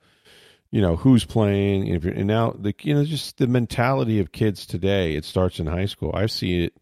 [0.71, 1.87] you know who's playing.
[1.87, 5.15] If you're, and now the you know just the mentality of kids today.
[5.15, 6.11] It starts in high school.
[6.15, 6.75] I see it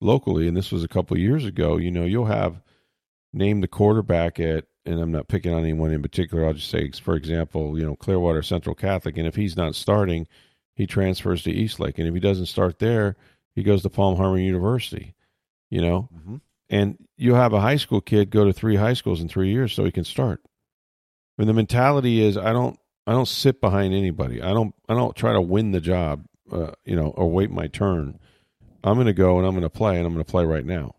[0.00, 1.76] locally, and this was a couple of years ago.
[1.76, 2.62] You know, you'll have
[3.32, 6.46] name the quarterback at, and I'm not picking on anyone in particular.
[6.46, 10.26] I'll just say, for example, you know Clearwater Central Catholic, and if he's not starting,
[10.74, 13.16] he transfers to Eastlake, and if he doesn't start there,
[13.54, 15.14] he goes to Palm Harbor University.
[15.70, 16.40] You know, Mhm.
[16.68, 19.72] and you have a high school kid go to three high schools in three years
[19.72, 20.42] so he can start.
[21.38, 24.42] And the mentality is, I don't, I don't sit behind anybody.
[24.42, 27.68] I don't, I don't try to win the job, uh, you know, or wait my
[27.68, 28.18] turn.
[28.84, 30.64] I'm going to go and I'm going to play, and I'm going to play right
[30.66, 30.94] now.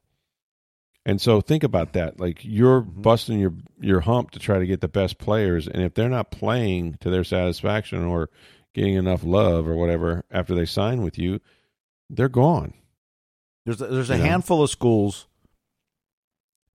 [1.05, 2.19] And so think about that.
[2.19, 5.93] Like you're busting your your hump to try to get the best players, and if
[5.93, 8.29] they're not playing to their satisfaction or
[8.73, 11.39] getting enough love or whatever after they sign with you,
[12.09, 12.73] they're gone.
[13.65, 14.29] There's a, there's a You know?
[14.29, 15.27] handful of schools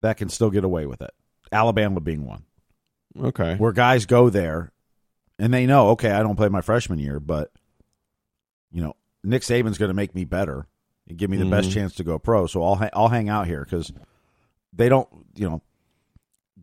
[0.01, 1.11] that can still get away with it.
[1.51, 2.43] Alabama being one,
[3.19, 3.55] Okay.
[3.55, 4.71] where guys go there
[5.39, 7.51] and they know, okay, I don't play my freshman year, but
[8.71, 10.67] you know, Nick Saban's going to make me better
[11.07, 11.73] and give me the best Mhm.
[11.73, 12.45] chance to go pro.
[12.47, 13.91] So I'll ha- I'll hang out here because
[14.75, 15.61] they don't, you know,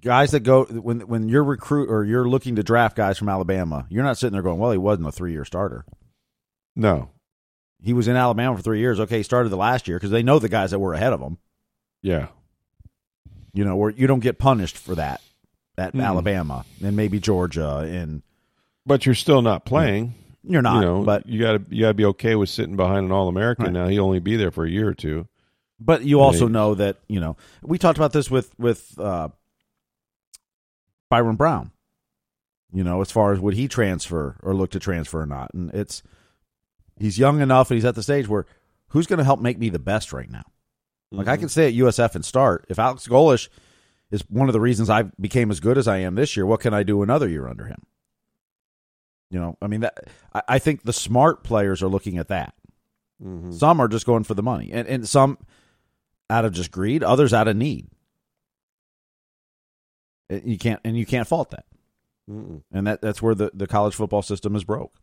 [0.00, 3.86] guys that go when when you're recruit or you're looking to draft guys from Alabama,
[3.88, 5.84] you're not sitting there going, well, he wasn't a three year starter.
[6.76, 7.10] No.
[7.82, 9.00] He was in Alabama for three years.
[9.00, 11.20] Okay, he started the last year because they know the guys that were ahead of
[11.20, 11.38] him.
[12.02, 12.28] Yeah.
[13.54, 15.20] you know, where you don't get punished for that
[15.78, 16.04] at Mm.
[16.04, 18.22] Alabama and maybe Georgia, and
[18.86, 20.14] But you're still not playing.
[20.44, 20.76] you're not.
[20.76, 23.12] you know, but you got to you got to be okay with sitting behind an
[23.12, 23.66] All American.
[23.66, 23.72] Right.
[23.74, 25.26] Now he'll only be there for a year or two.
[25.84, 26.52] But you also Right.
[26.52, 29.28] know that you know we talked about this with with uh,
[31.12, 31.72] Byrum Brown.
[32.74, 35.70] You know, as far as would he transfer or look to transfer or not, and
[35.74, 36.02] it's
[36.98, 38.46] he's young enough and he's at the stage where
[38.88, 40.44] who's going to help make me the best right now.
[41.10, 42.64] Like I can stay at USF and start.
[42.70, 43.48] If Alex Golesh
[44.10, 46.60] is one of the reasons I became as good as I am this year, what
[46.60, 47.82] can I do another year under him?
[49.30, 52.54] You know, I mean that I, I think the smart players are looking at that.
[53.22, 53.52] Mhm.
[53.52, 55.36] Some are just going for the money, and and some
[56.32, 57.88] out of just greed, others out of need.
[60.30, 61.66] You can't and you can't fault that,
[62.30, 62.62] Mm-mm.
[62.72, 64.94] and that that's where the, the college football system is broke.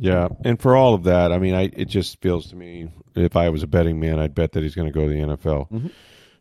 [0.00, 3.36] Yeah, and for all of that, I mean, I it just feels to me if
[3.36, 5.70] I was a betting man, I'd bet that he's going to go to the NFL.
[5.70, 5.90] Mhm.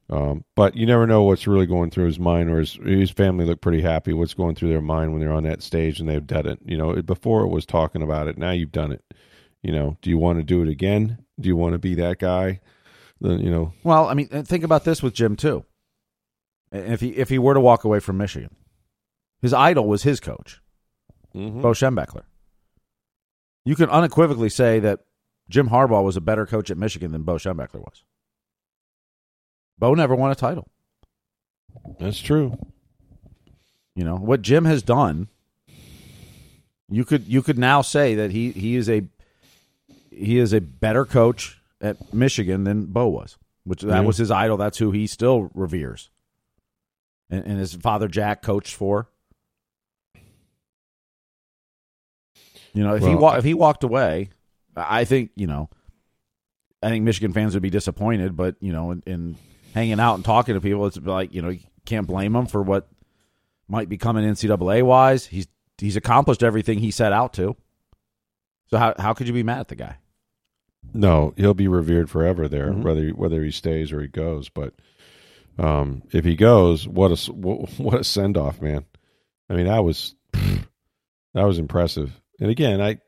[0.09, 3.45] Um, but you never know what's really going through his mind, or his his family
[3.45, 4.13] look pretty happy.
[4.13, 6.57] What's going through their mind when they're on that stage and they've done it?
[6.65, 8.37] You know, before it was talking about it.
[8.37, 9.03] Now you've done it.
[9.61, 11.19] You know, do you want to do it again?
[11.39, 12.61] Do you want to be that guy?
[13.21, 15.65] Then you know, Well, I mean, think about this with Jim too.
[16.71, 18.55] If he if he were to walk away from Michigan,
[19.41, 20.61] his idol was his coach,
[21.33, 21.61] Mhm.
[21.61, 22.23] Bo Schembechler.
[23.65, 25.01] You can unequivocally say that
[25.49, 28.03] Jim Harbaugh was a better coach at Michigan than Bo Schembechler was.
[29.79, 30.67] Bo never won a title.
[31.99, 32.57] that's true.
[33.95, 35.27] You know what Jim has done.
[36.89, 39.07] You could you could now say that he he is a
[40.11, 44.57] he is a better coach at Michigan than Bo was, which that was his idol.
[44.57, 46.09] That's who he still reveres,
[47.29, 49.09] and, and his father Jack coached for.
[52.73, 54.29] You know, if he wa- if he walked away,
[54.75, 55.69] I think you know,
[56.83, 58.35] I think Michigan fans would be disappointed.
[58.35, 59.35] But you know, in, in
[59.73, 62.61] hanging out and talking to people, it's like you know, you can't blame him for
[62.61, 62.87] what
[63.67, 65.25] might be coming NCAA wise.
[65.25, 67.55] He's he's accomplished everything he set out to.
[68.69, 69.97] So how how could you be mad at the guy?
[70.93, 72.83] No, he'll be revered forever there, Mhm.
[72.83, 74.49] whether whether he stays or he goes.
[74.49, 74.73] But
[75.57, 78.85] um, if he goes, what a what, what a send off, man!
[79.49, 82.19] I mean, that was that was impressive.
[82.39, 82.99] And again, I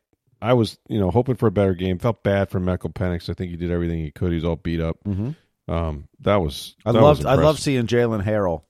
[0.41, 1.99] I was you know hoping for a better game.
[1.99, 3.29] Felt bad for Michael Penix.
[3.29, 4.31] I think he did everything he could.
[4.31, 4.97] He's all beat up.
[5.05, 5.31] Mm-hmm.
[5.71, 8.63] Um, that was I that loved was I love seeing Jalen Harrell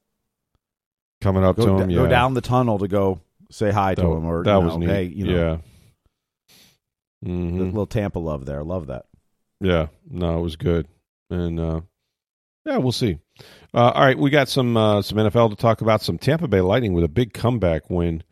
[1.22, 1.89] coming up go, to him.
[1.89, 4.65] yeah, go down the tunnel to go say hi that, to him or that you
[4.65, 4.89] was know, neat.
[4.89, 5.58] hey you know yeah.
[7.21, 8.63] The hmm little Tampa love there.
[8.63, 9.05] Love that.
[9.62, 10.88] Yeah, no, it was good,
[11.29, 11.82] and uh,
[12.65, 13.19] yeah, we'll see.
[13.73, 16.01] Uh, all right, we got some uh, some NFL to talk about.
[16.01, 18.23] Some Tampa Bay Lightning with a big comeback win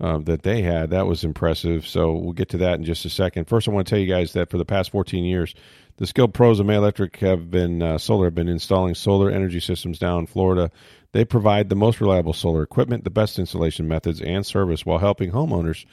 [0.00, 0.90] uh, that they had.
[0.90, 1.86] That was impressive.
[1.86, 3.46] So we'll get to that in just a second.
[3.46, 5.54] First, I want to tell you guys that for the past 14 years,
[5.98, 9.60] the skilled pros of May Electric have been uh, solar have been installing solar energy
[9.60, 10.70] systems down in Florida.
[11.12, 15.32] They provide the most reliable solar equipment, the best installation methods, and service while helping
[15.32, 15.84] homeowners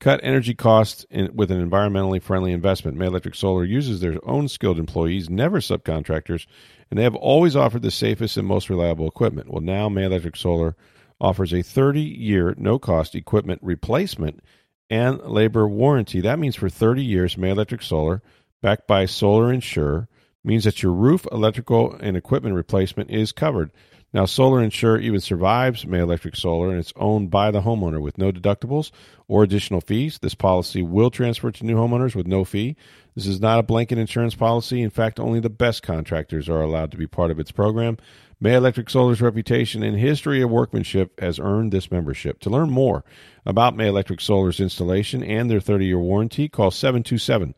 [0.00, 2.96] cut energy costs in, with an environmentally friendly investment.
[2.96, 6.46] May Electric Solar uses their own skilled employees, never subcontractors,
[6.90, 9.50] and they have always offered the safest and most reliable equipment.
[9.50, 10.76] Well, now May Electric Solar
[11.20, 14.42] offers a 30 year no cost equipment replacement
[14.90, 16.20] and labor warranty.
[16.20, 18.22] That means for 30 years, May Electric Solar,
[18.60, 20.08] backed by Solar Insure,
[20.44, 23.70] means that your roof, electrical, and equipment replacement is covered.
[24.14, 28.16] Now, Solar Insure even survives May Electric Solar, and it's owned by the homeowner with
[28.16, 28.92] no deductibles
[29.26, 30.20] or additional fees.
[30.22, 32.76] This policy will transfer to new homeowners with no fee.
[33.16, 34.82] This is not a blanket insurance policy.
[34.82, 37.98] In fact, only the best contractors are allowed to be part of its program.
[38.38, 42.38] May Electric Solar's reputation and history of workmanship has earned this membership.
[42.40, 43.02] To learn more
[43.44, 47.52] about May Electric Solar's installation and their 30 year warranty, call 727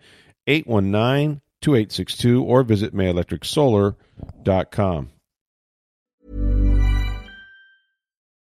[0.47, 5.11] 819 2862 or visit mayelectricsolar.com.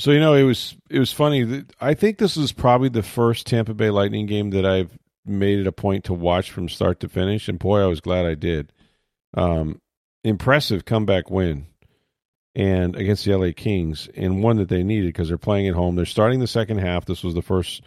[0.00, 1.64] So you know, it was it was funny.
[1.78, 5.66] I think this is probably the first Tampa Bay Lightning game that I've made it
[5.66, 8.72] a point to watch from start to finish, and boy, I was glad I did.
[9.34, 9.82] Um,
[10.24, 11.66] impressive comeback win,
[12.54, 15.96] and against the LA Kings, and one that they needed because they're playing at home.
[15.96, 17.04] They're starting the second half.
[17.04, 17.82] This was the first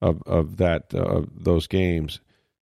[0.00, 2.20] of of that uh, of those games,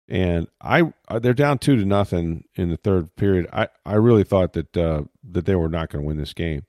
[0.08, 3.48] and I uh, they're down two to nothing in the third period.
[3.52, 6.66] I I really thought that uh, that they were not going to win this game.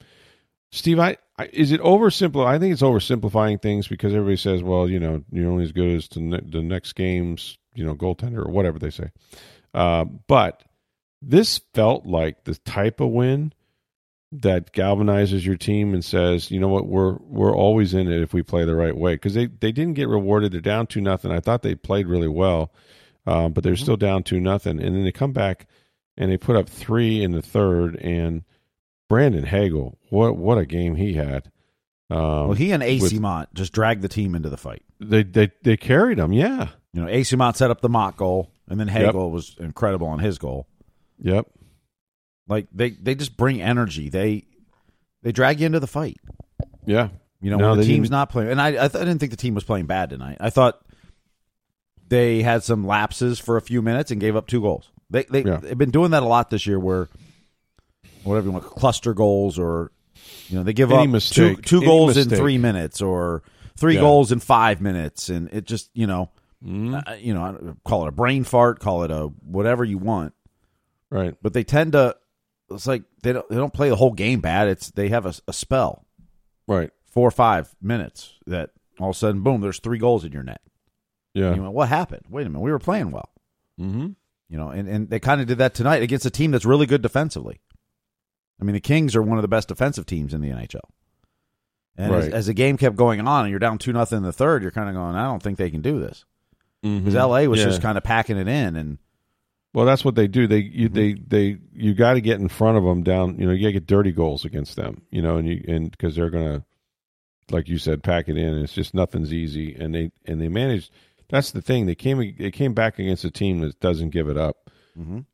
[0.72, 1.16] Steve, I, I
[1.52, 2.44] is it oversimple?
[2.46, 5.96] I think it's oversimplifying things because everybody says, well, you know, you're only as good
[5.96, 9.10] as the, ne- the next game's, you know, goaltender or whatever they say.
[9.74, 10.62] Uh, but
[11.20, 13.52] this felt like the type of win
[14.32, 18.32] that galvanizes your team and says, you know what, we're we're always in it if
[18.32, 20.52] we play the right way because they they didn't get rewarded.
[20.52, 21.30] They're down two nothing.
[21.30, 22.72] I thought they played really well,
[23.26, 25.66] um, but they're still down two nothing, and then they come back
[26.16, 28.44] and they put up three in the third and.
[29.12, 31.50] Brandon Hagel, what what a game he had.
[32.10, 34.82] Um, well, he and AC with- Mont just dragged the team into the fight.
[35.00, 36.32] they they they carried him.
[36.32, 36.68] Yeah.
[36.94, 40.38] You know, Eyssimont set up the mock goal, and then Hagel was incredible on his
[40.38, 40.66] goal.
[41.20, 41.46] Yep.
[42.48, 44.08] Like they, they just bring energy.
[44.08, 44.44] They
[45.22, 46.16] they drag you into the fight.
[46.86, 47.08] Yeah.
[47.40, 49.18] You know, No, when the team's didn't- not playing, and I I, th- I didn't
[49.18, 50.38] think the team was playing bad tonight.
[50.40, 50.80] I thought
[52.08, 54.90] they had some lapses for a few minutes and gave up two goals.
[55.10, 55.58] They they Yeah.
[55.58, 57.08] they've been doing that a lot this year, where
[58.24, 59.92] whatever you want, cluster goals, or
[60.48, 61.56] you know they give Any up mistake.
[61.58, 63.42] two two Any goals in three minutes or
[63.76, 64.00] three Yeah.
[64.00, 66.30] goals in five minutes, and it just you know
[66.64, 66.94] Mm-hmm.
[66.94, 70.32] uh, you know call it a brain fart, call it a whatever you want,
[71.10, 71.34] Right.
[71.42, 72.16] but they tend to.
[72.70, 74.68] It's like they don't they don't play the whole game bad.
[74.68, 76.06] It's they have a, a spell
[76.68, 76.90] Right.
[77.06, 80.44] four or five minutes that all of a sudden, boom, there's three goals in your
[80.44, 80.60] net.
[81.34, 81.50] Yeah.
[81.50, 82.26] Went, what happened?
[82.30, 83.30] Wait a minute, we were playing well.
[83.80, 84.10] Mm-hmm.
[84.48, 86.86] You know, and, and they kind of did that tonight against a team that's really
[86.86, 87.60] good defensively.
[88.60, 90.80] I mean, the Kings are one of the best defensive teams in the NHL.
[91.96, 92.32] And as, Right.
[92.34, 94.70] as the game kept going on, and you're down two nothing in the third, you're
[94.70, 96.24] kind of going, I don't think they can do this
[96.82, 97.54] because LA was Mm-hmm.
[97.58, 97.64] Yeah.
[97.64, 98.98] just kind of packing it in, and
[99.74, 100.46] Well, that's what they do.
[100.46, 100.94] They you Mm-hmm.
[100.94, 101.12] they
[101.52, 103.38] they you got to get in front of them down.
[103.38, 105.02] You know, you got to get dirty goals against them.
[105.10, 106.64] You know, and you and because they're gonna,
[107.50, 108.54] like you said, pack it in.
[108.54, 109.74] And it's just nothing's easy.
[109.74, 110.90] And they and they managed.
[111.28, 111.86] That's the thing.
[111.86, 114.56] They came they came back against a team that doesn't give it up.
[114.98, 115.26] Um,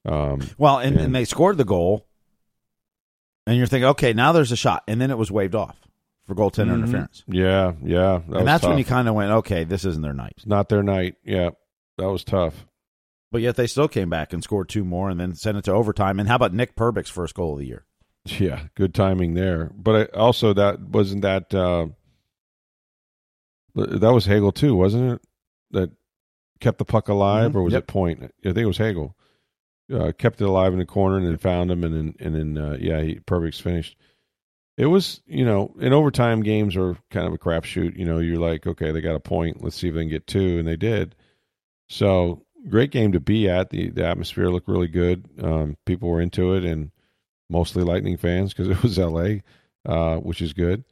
[0.56, 1.02] well, and, Yeah.
[1.02, 2.06] and they scored the goal,
[3.48, 5.76] and you're thinking, okay, now there's a shot, and then it was waved off
[6.26, 6.82] for goaltender mhm.
[6.82, 8.20] interference, Yeah, yeah.
[8.28, 10.34] That and that's when you kind of went, okay, this isn't their night.
[10.36, 11.16] It's not their night.
[11.24, 11.50] Yeah,
[11.96, 12.66] that was tough.
[13.32, 15.72] But yet they still came back and scored two more and then sent it to
[15.72, 16.20] overtime.
[16.20, 17.84] And how about Nick Perbix's first goal of the year?
[18.26, 19.70] Yeah, good timing there.
[19.74, 21.54] But I, also, that wasn't that.
[21.54, 21.88] Uh,
[23.74, 25.20] that was Hagel too, wasn't it?
[25.70, 25.90] That
[26.60, 27.54] kept the puck alive, Mhm.
[27.56, 27.82] or was Yep.
[27.84, 28.22] it Point?
[28.24, 29.16] I think it was Hagel.
[29.92, 32.58] Uh, kept it alive in the corner and then found him, and then and then
[32.58, 33.96] uh, yeah, he, Perbix finished.
[34.76, 37.96] It was you know in overtime games are kind of a crapshoot.
[37.96, 39.62] You know, you're like, okay, they got a point.
[39.62, 41.14] Let's see if they can get two, and they did.
[41.88, 43.70] So great game to be at.
[43.70, 45.28] The the atmosphere looked really good.
[45.42, 46.90] Um, people were into it, and
[47.48, 49.42] mostly Lightning fans because it was L.A.,
[49.86, 50.84] uh, which is good.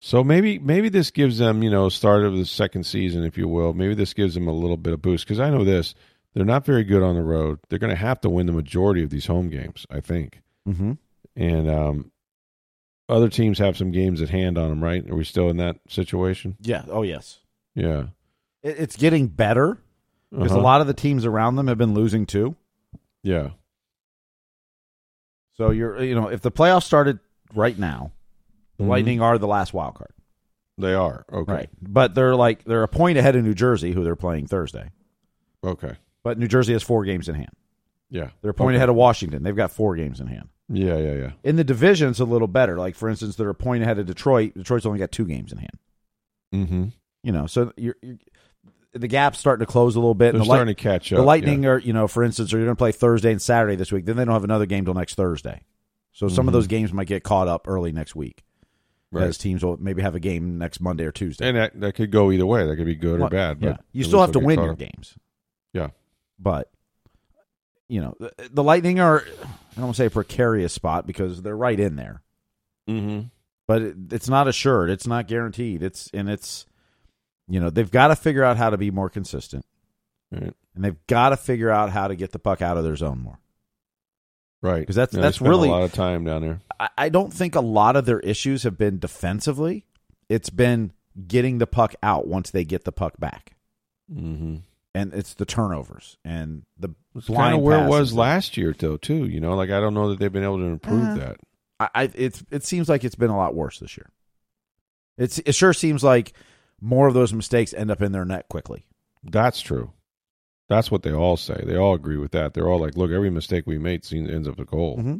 [0.00, 3.48] So maybe maybe this gives them you know start of the second season, if you
[3.48, 3.72] will.
[3.72, 5.94] Maybe this gives them a little bit of boost because I know this.
[6.34, 7.60] They're not very good on the road.
[7.68, 10.42] They're going to have to win the majority of these home games, I think.
[10.68, 10.92] Mm-hmm.
[11.36, 12.10] And um,
[13.08, 15.08] other teams have some games at hand on them, right?
[15.08, 16.56] Are we still in that situation?
[16.60, 16.84] Yeah.
[16.88, 17.38] Oh, yes.
[17.76, 18.06] Yeah.
[18.62, 19.78] It, it's getting better
[20.32, 20.60] because Uh-huh.
[20.60, 22.56] a lot of the teams around them have been losing too.
[23.22, 23.50] Yeah.
[25.56, 27.20] So you're you know if the playoffs started
[27.54, 28.10] right now,
[28.78, 28.88] the Mhm.
[28.88, 30.10] Lightning are the last wild card.
[30.78, 31.52] They are okay.
[31.52, 31.70] Right.
[31.80, 34.90] But they're like they're a point ahead of New Jersey, who they're playing Thursday.
[35.62, 35.94] Okay.
[36.24, 37.52] But New Jersey has four games in hand.
[38.10, 38.30] Yeah.
[38.42, 38.76] They're a point Okay.
[38.78, 39.44] ahead of Washington.
[39.44, 40.48] They've got four games in hand.
[40.68, 41.30] Yeah, yeah, yeah.
[41.44, 42.76] In the division, it's a little better.
[42.78, 44.54] Like for instance, they're a point ahead of Detroit.
[44.54, 45.78] Detroit's only got two games in hand.
[46.54, 46.84] Mm-hmm.
[47.22, 48.16] You know, so you're, you're
[48.92, 50.32] the gap's starting to close a little bit.
[50.32, 51.16] They're the, Light- starting to catch up.
[51.18, 51.70] the Lightning yeah.
[51.70, 54.04] are, you know, for instance, are going to play Thursday and Saturday this week.
[54.06, 55.62] Then they don't have another game till next Thursday.
[56.12, 56.56] So some of Mhm.
[56.56, 58.44] those games might get caught up early next week.
[59.10, 59.24] Right.
[59.26, 61.46] As teams will maybe have a game next Monday or Tuesday.
[61.48, 62.66] and that, that could go either way.
[62.66, 63.60] That could be good or bad.
[63.60, 64.78] But yeah, you still have to win your up.
[64.78, 65.16] games.
[65.72, 65.88] Yeah.
[66.38, 66.70] But
[67.88, 71.42] you know the, the Lightning are I don't want to say a precarious spot because
[71.42, 72.22] they're right in there,
[72.88, 73.26] Mm-hmm.
[73.66, 74.90] but it, it's not assured.
[74.90, 75.82] It's not guaranteed.
[75.82, 76.66] It's and it's
[77.48, 79.64] you know they've got to figure out how to be more consistent,
[80.32, 80.54] Right.
[80.74, 83.18] and they've got to figure out how to get the puck out of their zone
[83.20, 83.38] more.
[84.62, 86.60] Right, because that's- Yeah, that's really- a lot of time down there.
[86.80, 89.84] I, I don't think a lot of their issues have been defensively.
[90.30, 90.92] It's been
[91.28, 93.56] getting the puck out once they get the puck back,
[94.10, 94.56] Mm-hmm.
[94.94, 98.96] And it's the turnovers and the It's kind of where it was last year, though.
[98.96, 99.26] Too.
[99.26, 101.36] You know, like I don't know that they've been able to improve Uh, that.
[101.80, 104.10] I, I it's it seems like it's been a lot worse this year.
[105.18, 106.32] It's it sure seems like
[106.80, 108.86] more of those mistakes end up in their net quickly.
[109.22, 109.92] That's true.
[110.68, 111.62] That's what they all say.
[111.66, 112.54] They all agree with that.
[112.54, 115.16] They're all like, "Look, every mistake we made seems ends up a goal." Mm-hmm.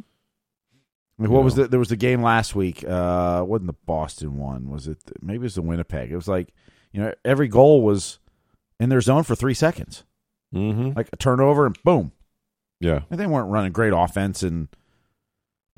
[1.17, 2.83] I mean, what was the there was the game last week?
[2.83, 4.69] Uh, wasn't the Boston one?
[4.69, 6.11] Was it maybe it was the Winnipeg?
[6.11, 6.53] It was like
[6.91, 8.19] you know every goal was
[8.79, 10.03] in their zone for three seconds,
[10.53, 10.91] Mm-hmm.
[10.95, 12.11] like a turnover and boom.
[12.79, 13.01] Yeah.
[13.09, 14.67] And they weren't running great offense and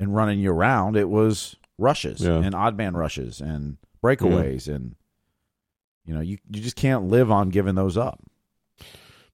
[0.00, 0.96] and running you around.
[0.96, 2.38] It was rushes Yeah.
[2.38, 4.94] and odd man rushes and breakaways and
[6.04, 8.20] you know you you just can't live on giving those up.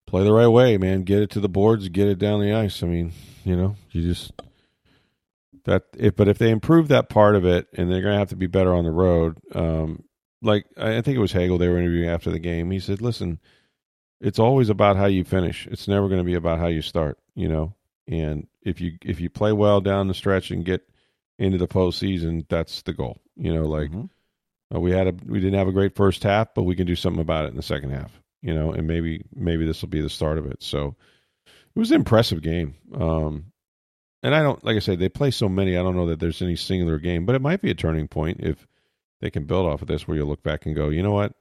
[0.07, 1.03] Play the right way, man.
[1.03, 1.89] Get it to the boards.
[1.89, 2.83] Get it down the ice.
[2.83, 3.13] I mean,
[3.45, 4.33] you know, you just
[5.65, 5.85] that.
[5.97, 8.37] If but if they improve that part of it, and they're going to have to
[8.37, 9.39] be better on the road.
[9.55, 10.05] Um,
[10.45, 12.71] like I think it was Hagel they were interviewing after the game.
[12.71, 13.39] He said, "Listen,
[14.21, 15.67] it's always about how you finish.
[15.67, 17.19] It's never going to be about how you start.
[17.35, 17.75] You know,
[18.07, 20.89] and if you if you play well down the stretch and get
[21.39, 23.21] into the postseason, that's the goal.
[23.37, 24.09] You know, like Mhm.
[24.75, 26.97] uh, we had a we didn't have a great first half, but we can do
[26.97, 28.21] something about it in the second half.
[28.43, 30.63] You know, and maybe maybe this will be the start of it.
[30.63, 30.95] So
[31.47, 32.75] it was an impressive game.
[32.95, 33.47] Um,
[34.23, 35.77] and I don't like I said they play so many.
[35.77, 38.41] I don't know that there's any singular game, but it might be a turning point
[38.41, 38.67] if
[39.25, 41.33] they can build off of this, where you look back and go, you know what,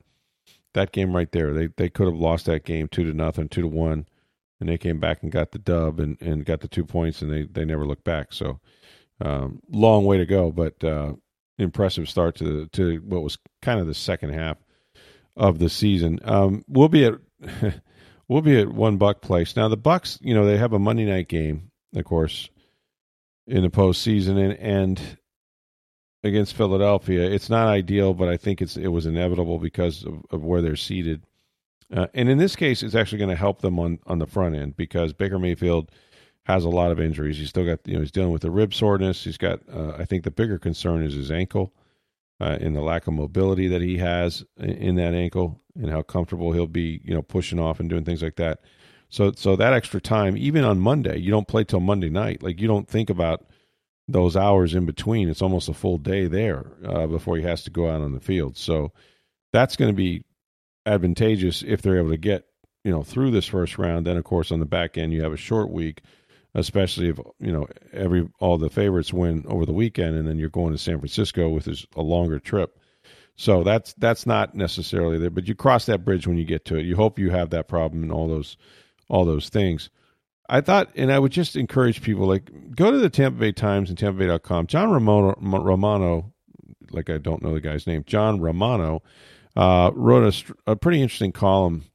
[0.73, 3.61] that game right there, they they could have lost that game two to nothing, two
[3.61, 4.07] to one,
[4.61, 7.29] and they came back and got the dub and and got the two points, and
[7.29, 8.31] they they never looked back.
[8.31, 8.61] So
[9.19, 11.15] um, long way to go, but uh,
[11.57, 14.55] impressive start to to what was kind of the second half
[15.35, 16.19] of the season.
[16.23, 17.15] Um, we'll be at
[18.29, 19.67] we'll be at One Buc Place now.
[19.67, 22.49] The Bucs, you know, they have a Monday night game, of course,
[23.45, 25.17] in the postseason, and and
[26.23, 30.43] against Philadelphia, it's not ideal, but I think it's it was inevitable because of, of
[30.43, 31.23] where they're seated.
[31.93, 34.55] Uh, and in this case, it's actually going to help them on on the front
[34.55, 35.91] end because Baker Mayfield
[36.43, 37.37] has a lot of injuries.
[37.37, 39.23] He's still got you know he's dealing with the rib soreness.
[39.23, 41.73] He's got uh, I think the bigger concern is his ankle
[42.39, 46.01] uh, and the lack of mobility that he has in, in that ankle and how
[46.01, 48.61] comfortable he'll be you know pushing off and doing things like that.
[49.09, 52.41] So so that extra time, even on Monday, you don't play till Monday night.
[52.41, 53.45] Like you don't think about
[54.07, 55.29] those hours in between.
[55.29, 58.19] It's almost a full day there uh, before he has to go out on the
[58.19, 58.57] field.
[58.57, 58.91] So
[59.51, 60.23] that's going to be
[60.85, 62.45] advantageous if they're able to get
[62.83, 64.05] you know through this first round.
[64.05, 66.01] Then of course on the back end you have a short week,
[66.53, 70.49] especially if you know every all the favorites win over the weekend, and then you're
[70.49, 72.79] going to San Francisco with a longer trip.
[73.35, 76.75] So that's that's not necessarily there, but you cross that bridge when you get to
[76.75, 76.85] it.
[76.85, 78.57] You hope you have that problem and all those
[79.09, 79.89] all those things.
[80.53, 83.89] I thought, and I would just encourage people like go to the Tampa Bay Times
[83.89, 84.67] and TampaBay.com.
[84.67, 86.31] John Romano, Romano,
[86.91, 89.01] like I don't know the guy's name, John Romano,
[89.55, 90.31] uh, wrote
[90.67, 91.85] a, a pretty interesting column,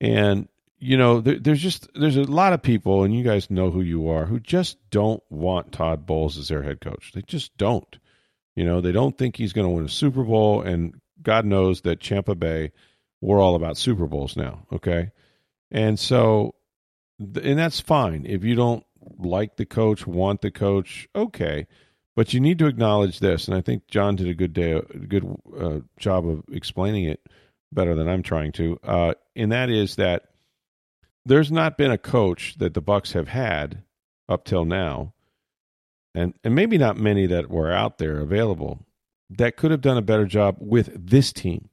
[0.00, 0.48] and
[0.80, 3.82] you know, there, there's just there's a lot of people, and you guys know who
[3.82, 7.12] you are, who just don't want Todd Bowles as their head coach.
[7.14, 7.96] They just don't.
[8.56, 11.82] You know, they don't think he's going to win a Super Bowl, and God knows
[11.82, 12.72] that Tampa Bay,
[13.20, 14.66] we're all about Super Bowls now.
[14.72, 15.12] Okay,
[15.70, 16.56] and so,
[17.18, 18.84] and that's fine if you don't
[19.18, 21.66] like the coach, want the coach, okay.
[22.16, 24.82] But you need to acknowledge this, and I think John did a good day, a
[24.82, 25.24] good
[25.56, 27.20] uh, job of explaining it
[27.72, 28.78] better than I'm trying to.
[28.82, 30.24] Uh, and that is that
[31.24, 33.82] there's not been a coach that the Bucs have had
[34.28, 35.14] up till now,
[36.14, 38.84] and and maybe not many that were out there available
[39.30, 41.68] that could have done a better job with this team.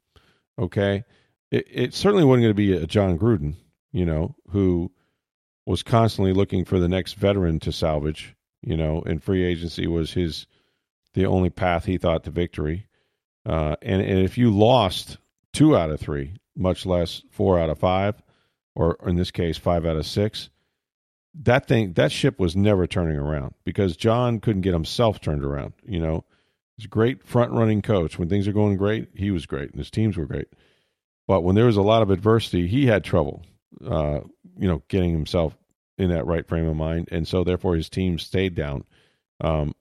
[0.60, 1.04] Okay,
[1.52, 3.56] it, it certainly wasn't going to be a Jon Gruden,
[3.92, 4.92] you know, who
[5.66, 10.14] was constantly looking for the next veteran to salvage, you know, and free agency was
[10.14, 10.48] his
[11.14, 12.88] the only path he thought to victory.
[13.46, 15.18] Uh, and, and if you lost
[15.54, 18.22] two out of three, much less four out of five,
[18.76, 20.50] or in this case, five out of six,
[21.44, 25.74] that thing that ship was never turning around because Jon couldn't get himself turned around.
[25.86, 26.26] You know,
[26.76, 28.18] he's a great front running coach.
[28.18, 30.48] When things are going great, he was great, and his teams were great.
[31.28, 33.44] But when there was a lot of adversity, he had trouble,
[33.86, 34.20] uh,
[34.58, 35.56] you know, getting himself
[35.98, 38.84] in that right frame of mind, and so therefore his team stayed down.
[39.42, 39.74] Um,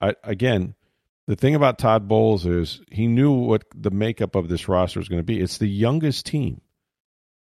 [0.00, 0.74] I, again,
[1.26, 5.08] the thing about Todd Bowles is he knew what the makeup of this roster was
[5.08, 5.40] going to be.
[5.40, 6.60] It's the youngest team,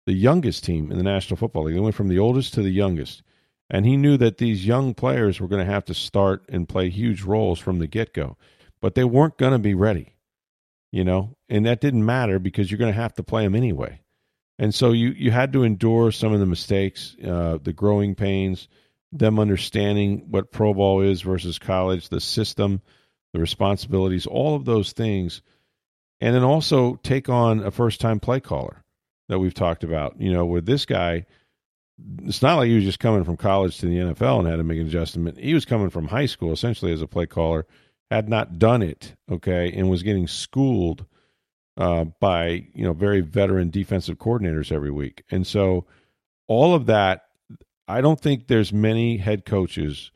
[0.07, 1.75] the youngest team in the National Football League.
[1.75, 3.23] They went from the oldest to the youngest,
[3.69, 6.89] and he knew that these young players were going to have to start and play
[6.89, 8.37] huge roles from the get go,
[8.81, 10.15] but they weren't going to be ready,
[10.93, 14.01] you know, and that didn't matter because you're going to have to play them anyway.
[14.59, 18.69] And so you you had to endure some of the mistakes, uh, the growing pains,
[19.13, 22.81] them understanding what pro ball is versus college, the system,
[23.33, 25.43] the responsibilities, all of those things,
[26.21, 28.85] and then also take on a first time play caller
[29.29, 30.21] that we've talked about.
[30.21, 31.27] You know, with this guy,
[32.23, 34.65] it's not like he was just coming from college to the NFL and had to
[34.65, 35.39] make an adjustment.
[35.39, 37.67] He was coming from high school essentially as a play caller,
[38.11, 41.07] had not done it, okay, and was getting schooled
[41.77, 45.87] uh, by you know very veteran defensive coordinators every week, and so
[46.47, 47.23] all of that.
[47.87, 50.11] I don't think there's many head coaches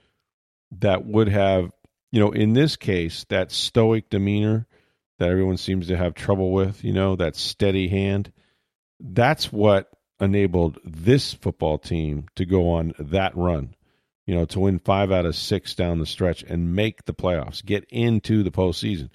[0.79, 1.73] that would have,
[2.11, 4.67] you know, in this case, that stoic demeanor
[5.19, 8.33] that everyone seems to have trouble with, you know, that steady hand.
[9.01, 9.91] That's what
[10.21, 13.75] enabled this football team to go on that run,
[14.27, 17.65] you know, to win five out of six down the stretch and make the playoffs,
[17.65, 19.11] get into the postseason.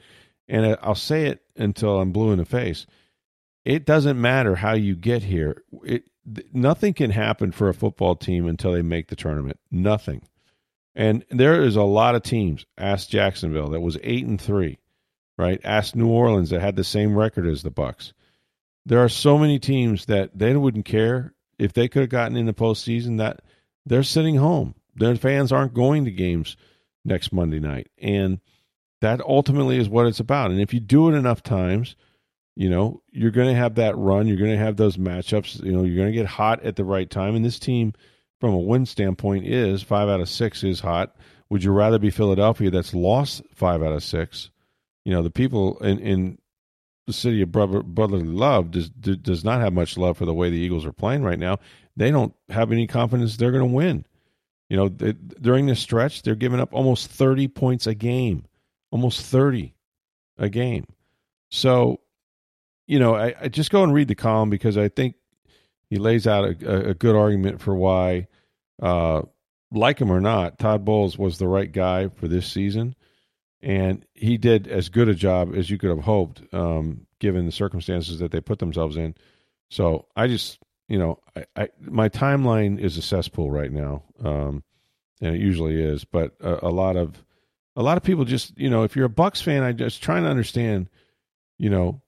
[0.47, 2.85] And I'll say it until I'm blue in the face.
[3.65, 5.63] It doesn't matter how you get here.
[5.83, 6.03] It
[6.53, 9.59] nothing can happen for a football team until they make the tournament.
[9.71, 10.21] Nothing.
[10.95, 12.65] And there is a lot of teams.
[12.77, 14.79] Ask Jacksonville that was eight and three,
[15.37, 15.59] right?
[15.63, 18.13] Ask New Orleans that had the same record as the Bucs.
[18.85, 22.45] There are so many teams that they wouldn't care if they could have gotten in
[22.45, 23.17] the postseason.
[23.17, 23.41] That
[23.85, 24.75] they're sitting home.
[24.95, 26.57] Their fans aren't going to games
[27.03, 28.39] next Monday night, and
[29.03, 30.49] that ultimately is what it's about.
[30.49, 31.97] And if you do it enough times,
[32.55, 34.27] you know, you're going to have that run.
[34.27, 35.61] You're going to have those matchups.
[35.61, 37.35] You know, you're going to get hot at the right time.
[37.35, 37.91] And this team,
[38.39, 41.17] from a win standpoint, is five out of six is hot.
[41.49, 44.51] Would you rather be Philadelphia that's lost five out of six?
[45.03, 46.37] You know, the people in, in
[47.05, 50.55] the city of brotherly love does does not have much love for the way the
[50.55, 51.57] Eagles are playing right now.
[51.97, 54.05] They don't have any confidence they're going to win.
[54.69, 58.45] You know, they, during this stretch, they're giving up almost 30 points a game
[58.93, 59.73] almost 30
[60.37, 60.85] a game.
[61.49, 61.99] So,
[62.85, 65.15] you know, I, I just go and read the column because I think
[65.89, 68.27] he lays out a, a good argument for why,
[68.81, 69.23] uh,
[69.71, 72.95] like him or not, Todd Bowles was the right guy for this season.
[73.63, 77.51] And he did as good a job as you could have hoped, um, given the
[77.51, 79.15] circumstances that they put themselves in.
[79.71, 84.63] So I just, you know, I, I my timeline is a cesspool right now, um,
[85.19, 86.05] and it usually is.
[86.05, 87.23] But a, a lot of
[87.75, 90.23] a lot of people just, you know, if you're a Bucs fan, I just trying
[90.23, 90.89] to understand,
[91.57, 92.01] you know,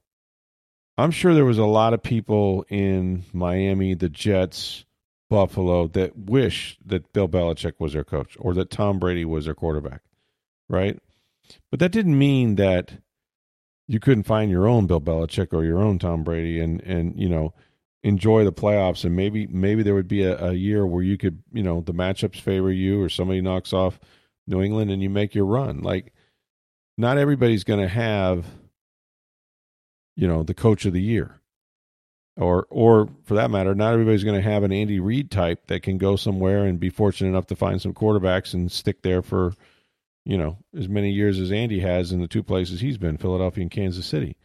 [0.97, 4.86] I'm sure there was a lot of people in Miami, the Jets,
[5.30, 9.55] Buffalo that wish that Bill Belichick was their coach or that Tom Brady was their
[9.55, 10.01] quarterback,
[10.70, 10.99] right?
[11.72, 12.93] But that didn't mean that
[13.88, 17.30] you couldn't find your own Bill Belichick or your own Tom Brady and and you
[17.30, 17.53] know
[18.03, 21.41] enjoy the playoffs and maybe maybe there would be a, a year where you could
[21.51, 23.99] you know the matchups favor you or somebody knocks off
[24.47, 25.81] New England and you make your run.
[25.81, 26.13] Like,
[26.97, 28.45] not everybody's going to have,
[30.15, 31.41] you know, the coach of the year.
[32.37, 35.83] Or, or for that matter, not everybody's going to have an Andy Reid type that
[35.83, 39.53] can go somewhere and be fortunate enough to find some quarterbacks and stick there for,
[40.25, 43.61] you know, as many years as Andy has in the two places he's been, Philadelphia
[43.61, 44.35] and Kansas City.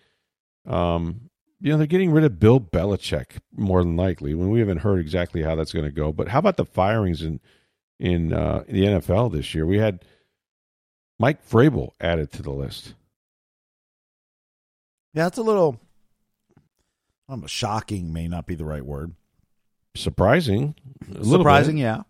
[0.67, 1.31] Um,
[1.61, 5.01] you know, they're getting rid of Bill Belichick more than likely when we haven't heard
[5.01, 6.13] exactly how that's going to go.
[6.13, 7.41] But how about the firings and
[8.01, 9.67] in uh, the NFL this year.
[9.67, 10.03] We had
[11.19, 12.95] Mike Vrabel added to the list.
[15.13, 15.79] Yeah, that's a little.
[17.29, 19.15] I don't know, shocking may not be the right word.
[19.95, 20.75] Surprising.
[21.23, 22.03] Surprising, yeah.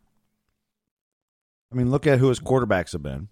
[1.72, 3.28] I mean, look at who his quarterbacks have been.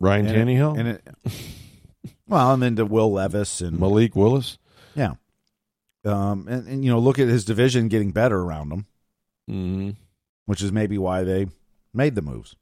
[0.00, 1.08] Ryan and Tannehill, it, and it,
[2.26, 4.56] well, and then to Will Levis and Malik Willis.
[4.94, 5.14] Yeah,
[6.06, 8.86] um, and, and you know, look at his division getting better around him
[9.50, 9.90] mm-hmm.
[10.46, 11.48] which is maybe why they
[11.92, 12.56] made the moves.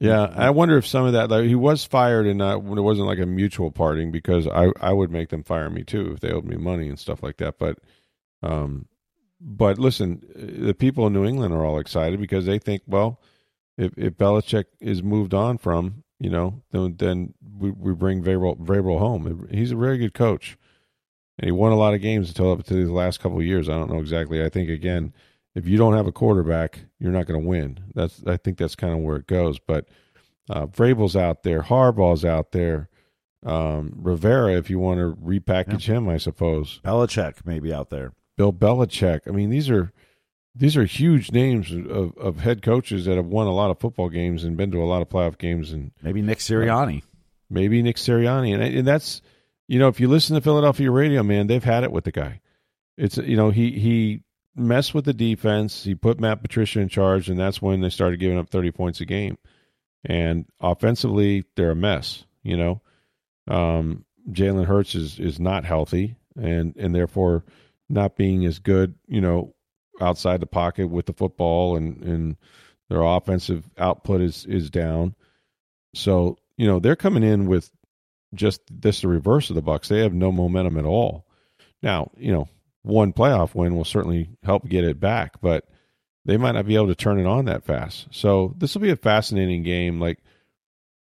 [0.00, 3.06] Yeah, I wonder if some of that like, he was fired and not it wasn't
[3.06, 6.30] like a mutual parting because I I would make them fire me too if they
[6.30, 7.58] owed me money and stuff like that.
[7.58, 7.78] But
[8.42, 8.86] um,
[9.40, 13.20] but listen, the people in New England are all excited because they think, well,
[13.78, 18.58] if if Belichick is moved on from, you know, then then we, we bring Vrabel,
[18.58, 19.48] Vrabel home.
[19.50, 20.58] He's a very good coach,
[21.38, 23.68] and he won a lot of games until up to these last couple of years.
[23.68, 24.42] I don't know exactly.
[24.42, 25.12] I think again,
[25.54, 27.78] if you don't have a quarterback, you're not going to win.
[27.94, 29.58] That's I think that's kind of where it goes.
[29.58, 29.88] But
[30.50, 32.88] uh, Vrabel's out there, Harbaugh's out there.
[33.44, 35.96] Um, Rivera, if you want to repackage yeah.
[35.96, 36.80] him, I suppose.
[36.82, 38.12] Belichick maybe out there.
[38.36, 39.20] Bill Belichick.
[39.28, 39.92] I mean, these are
[40.54, 44.08] these are huge names of, of head coaches that have won a lot of football
[44.08, 45.72] games and been to a lot of playoff games.
[45.72, 47.02] And maybe Nick Sirianni.
[47.02, 47.06] Uh,
[47.50, 49.20] maybe Nick Sirianni, and, and that's
[49.68, 52.40] you know if you listen to Philadelphia radio, man, they've had it with the guy.
[52.96, 54.22] It's you know he he
[54.56, 55.84] messed with the defense.
[55.84, 59.00] He put Matt Patricia in charge, and that's when they started giving up thirty points
[59.00, 59.38] a game.
[60.04, 62.24] And offensively, they're a mess.
[62.42, 62.82] You know,
[63.48, 67.44] um, Jalen Hurts is is not healthy, and and therefore
[67.88, 69.54] not being as good, you know,
[70.00, 72.36] outside the pocket with the football and, and
[72.88, 75.14] their offensive output is, is down.
[75.94, 77.70] So, you know, they're coming in with
[78.34, 79.88] just this the reverse of the Bucs.
[79.88, 81.26] They have no momentum at all.
[81.82, 82.48] Now, you know,
[82.82, 85.68] one playoff win will certainly help get it back, but
[86.24, 88.08] they might not be able to turn it on that fast.
[88.10, 90.00] So this will be a fascinating game.
[90.00, 90.18] Like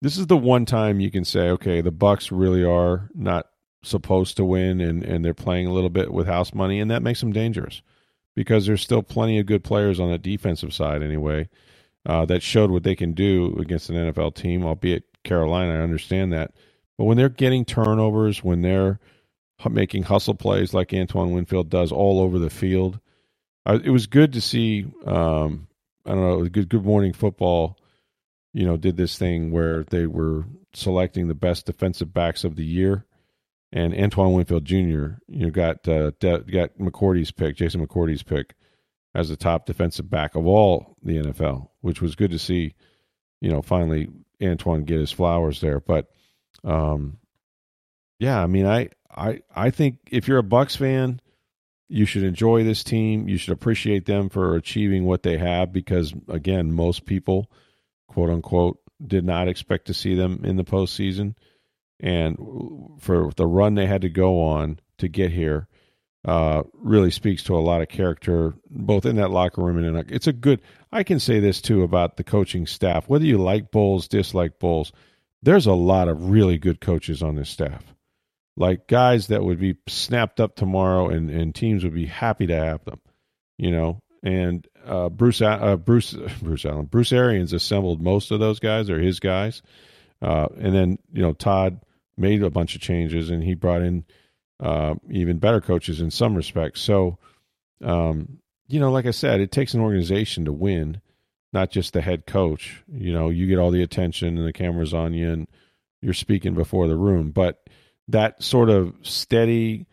[0.01, 3.47] this is the one time you can say, okay, the Bucs really are not
[3.83, 7.03] supposed to win and, and they're playing a little bit with house money, and that
[7.03, 7.81] makes them dangerous
[8.35, 11.47] because there's still plenty of good players on the defensive side anyway
[12.05, 15.73] uh, that showed what they can do against an NFL team, albeit Carolina.
[15.73, 16.51] I understand that.
[16.97, 18.99] But when they're getting turnovers, when they're
[19.69, 22.99] making hustle plays like Antoine Winfield does all over the field,
[23.65, 24.85] I, it was good to see.
[25.05, 25.67] Um,
[26.05, 27.77] I don't know, good Good Morning Football,
[28.53, 32.65] you know, did this thing where they were selecting the best defensive backs of the
[32.65, 33.05] year
[33.73, 34.75] and Antoine Winfield Jr.
[34.77, 38.53] You know got uh, de- got McCourty's pick, Jason McCourty's pick,
[39.15, 42.75] as the top defensive back of all the NFL, which was good to see.
[43.41, 44.09] You know, finally
[44.41, 46.07] Antoine get his flowers there, but
[46.63, 47.17] um,
[48.19, 51.19] yeah, I mean, I I I think if you're a Bucs fan,
[51.89, 53.27] you should enjoy this team.
[53.27, 57.51] You should appreciate them for achieving what they have because again, most people,
[58.07, 61.35] quote unquote, did not expect to see them in the postseason
[62.03, 62.37] and
[62.99, 65.67] for the run they had to go on to get here
[66.25, 69.95] uh, really speaks to a lot of character, both in that locker room and in
[69.95, 70.61] a, it's a good.
[70.91, 73.09] I can say this too about the coaching staff.
[73.09, 74.93] Whether you like Bowles, dislike Bowles,
[75.43, 77.83] there's a lot of really good coaches on this staff,
[78.57, 82.55] like guys that would be snapped up tomorrow, and and teams would be happy to
[82.55, 82.99] have them.
[83.57, 88.59] You know, and uh, Bruce uh, Bruce Bruce Allen Bruce Arians assembled most of those
[88.59, 89.61] guys or his guys,
[90.21, 91.81] uh, and then you know Todd
[92.17, 94.05] made a bunch of changes, and he brought in
[94.59, 96.81] uh, even better coaches in some respects.
[96.81, 97.17] So,
[97.83, 101.01] um, you know, like I said, it takes an organization to win,
[101.53, 102.83] not just the head coach.
[102.91, 105.47] You know, you get all the attention and the cameras on you, and
[106.01, 107.31] you're speaking before the room.
[107.31, 107.69] But
[108.07, 109.87] that sort of steady,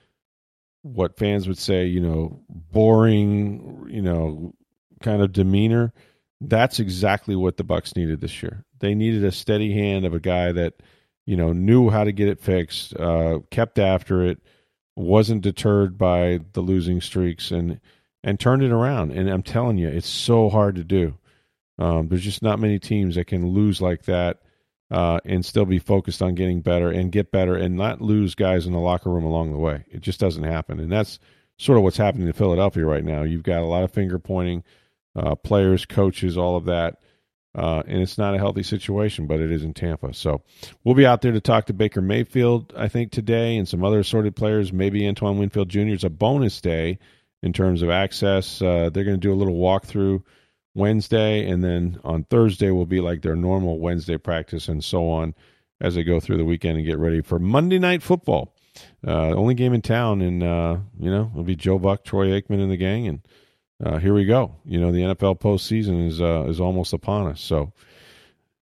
[0.83, 4.55] what fans would say, you know, boring, you know,
[5.01, 5.93] kind of demeanor.
[6.41, 8.65] That's exactly what the Bucs needed this year.
[8.79, 10.81] They needed a steady hand of a guy that
[11.31, 14.41] you know, knew how to get it fixed, uh, kept after it,
[14.97, 17.79] wasn't deterred by the losing streaks, and
[18.25, 19.13] and turned it around.
[19.13, 21.19] And I'm telling you, it's so hard to do.
[21.81, 24.43] Um, there's just not many teams that can lose like that
[24.91, 28.67] uh, and still be focused on getting better and get better and not lose guys
[28.67, 29.85] in the locker room along the way.
[29.91, 31.19] It just doesn't happen, and that's
[31.59, 33.23] sort of what's happening in Philadelphia right now.
[33.23, 34.63] You've got a lot of finger pointing,
[35.17, 36.99] uh, players, coaches, all of that.
[37.53, 40.15] Uh, and it's not a healthy situation, but it is in Tampa.
[40.15, 40.43] So
[40.85, 43.99] we'll be out there to talk to Baker Mayfield, I think, today, and some other
[44.01, 44.73] assorted players.
[44.73, 45.89] Maybe Antoine Winfield Jr.
[45.89, 47.01] is a bonus day
[47.43, 48.63] in terms of access.
[48.63, 50.23] Uh, they're going to do a little walkthrough
[50.75, 55.35] Wednesday, and then on Thursday will be like their normal Wednesday practice and so on
[55.81, 58.55] as they go through the weekend and get ready for Monday Night Football.
[59.07, 62.63] Uh, only game in town, and uh, you know it'll be Joe Buck, Troy Aikman,
[62.63, 63.21] and the gang, and
[63.85, 64.57] uh, here we go.
[64.65, 67.41] You know, the NFL postseason is uh, is almost upon us.
[67.41, 67.73] So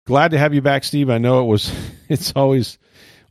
[0.05, 1.09] glad to have you back, Steve.
[1.09, 1.71] I know it was.
[2.09, 2.79] It's always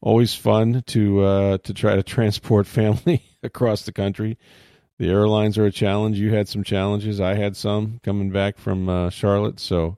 [0.01, 4.39] always fun to uh, to try to transport family across the country.
[4.99, 6.19] The airlines are a challenge.
[6.19, 7.21] You had some challenges.
[7.21, 9.61] I had some coming back from uh, Charlotte.
[9.61, 9.97] So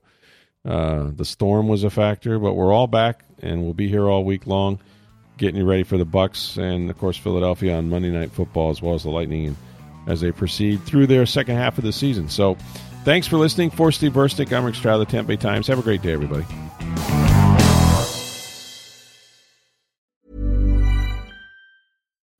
[0.64, 4.24] uh, the storm was a factor, but we're all back and we'll be here all
[4.24, 4.78] week long,
[5.38, 8.82] getting you ready for the Bucs and of course Philadelphia on Monday Night Football as
[8.82, 9.56] well as the Lightning and
[10.06, 12.28] as they proceed through their second half of the season.
[12.28, 12.56] So
[13.04, 13.70] thanks for listening.
[13.70, 15.66] For Steve Versnick, I'm Rick Stroud of the Tampa Bay Times.
[15.66, 16.44] Have a great day, everybody.